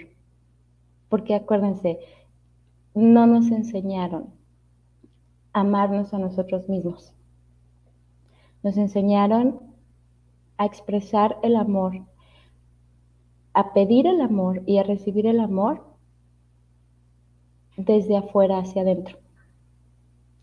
Porque 1.08 1.34
acuérdense, 1.34 1.98
no 2.94 3.26
nos 3.26 3.50
enseñaron 3.50 4.34
amarnos 5.52 6.12
a 6.12 6.18
nosotros 6.18 6.68
mismos. 6.68 7.15
Nos 8.66 8.78
enseñaron 8.78 9.60
a 10.58 10.66
expresar 10.66 11.38
el 11.44 11.54
amor, 11.54 12.04
a 13.52 13.72
pedir 13.72 14.08
el 14.08 14.20
amor 14.20 14.64
y 14.66 14.78
a 14.78 14.82
recibir 14.82 15.28
el 15.28 15.38
amor 15.38 15.86
desde 17.76 18.16
afuera 18.16 18.58
hacia 18.58 18.82
adentro. 18.82 19.18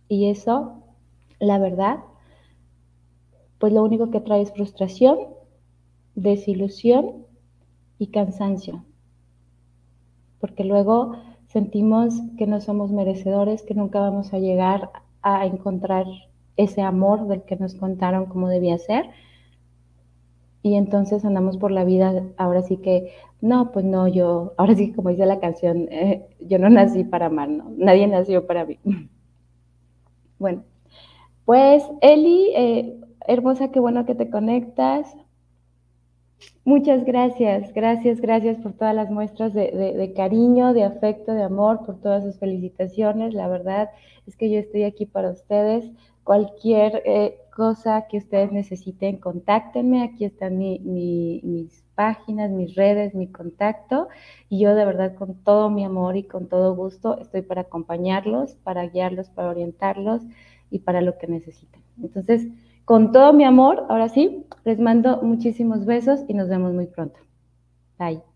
Y 0.08 0.30
eso, 0.30 0.86
la 1.40 1.60
verdad, 1.60 2.00
pues 3.60 3.74
lo 3.74 3.84
único 3.84 4.10
que 4.10 4.22
trae 4.22 4.42
es 4.42 4.54
frustración, 4.54 5.18
desilusión 6.16 7.26
y 8.00 8.08
cansancio. 8.08 8.86
Porque 10.40 10.64
luego 10.64 11.18
sentimos 11.48 12.14
que 12.38 12.48
no 12.48 12.62
somos 12.62 12.90
merecedores, 12.90 13.64
que 13.64 13.76
nunca 13.76 14.00
vamos 14.00 14.34
a 14.34 14.40
llegar 14.40 14.92
a 15.22 15.46
encontrar 15.46 16.06
ese 16.58 16.82
amor 16.82 17.28
del 17.28 17.44
que 17.44 17.56
nos 17.56 17.76
contaron 17.76 18.26
cómo 18.26 18.48
debía 18.48 18.78
ser. 18.78 19.10
Y 20.62 20.76
entonces 20.76 21.26
andamos 21.26 21.58
por 21.58 21.72
la 21.72 21.84
vida, 21.84 22.24
ahora 22.38 22.62
sí 22.62 22.78
que, 22.78 23.12
no, 23.42 23.72
pues 23.72 23.84
no, 23.84 24.08
yo, 24.08 24.54
ahora 24.58 24.76
sí 24.76 24.94
como 24.94 25.10
dice 25.10 25.26
la 25.26 25.39
canción, 25.39 25.88
eh, 25.92 26.26
yo 26.39 26.58
no 26.60 26.70
nací 26.70 27.04
para 27.04 27.28
amar, 27.28 27.50
¿no? 27.50 27.72
Nadie 27.78 28.08
nació 28.08 28.48
para 28.48 28.66
mí. 28.66 28.80
Bueno, 30.39 30.63
pues 31.46 31.84
Eli, 32.02 32.52
eh, 32.54 33.00
hermosa, 33.28 33.72
qué 33.72 33.80
bueno 33.80 34.06
que 34.06 34.13
te 34.13 34.30
conectas. 34.30 35.16
Muchas 36.66 37.06
gracias, 37.06 37.74
gracias, 37.74 38.20
gracias 38.20 38.58
por 38.58 38.74
todas 38.74 38.94
las 38.94 39.10
muestras 39.10 39.54
de, 39.54 39.72
de, 39.72 40.13
cariño, 40.13 40.74
de 40.74 40.84
afecto, 40.84 41.34
de 41.34 41.44
amor, 41.44 41.86
por 41.86 42.02
todas 42.02 42.26
sus 42.26 42.39
felicitaciones. 42.39 43.34
La 43.34 43.48
verdad 43.48 43.89
es 44.28 44.36
que 44.36 44.50
yo 44.50 44.60
estoy 44.60 44.84
aquí 44.84 45.06
para 45.06 45.32
ustedes. 45.32 45.89
Cualquier 46.24 47.02
eh, 47.06 47.38
cosa 47.56 48.08
que 48.08 48.18
ustedes 48.18 48.52
necesiten, 48.52 49.18
contáctenme. 49.18 50.04
Aquí 50.04 50.26
están 50.26 50.58
mis 50.58 51.84
páginas, 51.96 52.50
mis 52.52 52.76
redes, 52.76 53.14
mi 53.14 53.28
contacto. 53.28 54.08
Y 54.50 54.60
yo 54.60 54.76
de 54.76 54.86
verdad 54.86 55.16
con 55.16 55.36
todo 55.44 55.70
mi 55.70 55.84
amor 55.84 56.18
y 56.18 56.24
con 56.24 56.48
todo 56.48 56.76
gusto 56.76 57.18
estoy 57.20 57.42
para 57.42 57.62
acompañarlos, 57.62 58.56
para 58.56 58.88
guiarlos, 58.88 59.30
para 59.30 59.50
orientarlos 59.50 60.22
y 60.72 60.80
para 60.80 61.02
lo 61.02 61.18
que 61.18 61.28
necesiten. 61.28 61.82
Entonces, 62.02 62.48
con 62.86 63.12
todo 63.12 63.32
mi 63.34 63.46
amor, 63.46 63.86
ahora 63.90 64.10
sí, 64.10 64.46
les 64.66 64.80
mando 64.80 65.22
muchísimos 65.22 65.86
besos 65.86 66.22
y 66.28 66.34
nos 66.34 66.50
vemos 66.50 66.74
muy 66.74 66.88
pronto. 66.88 67.20
Bye. 67.98 68.33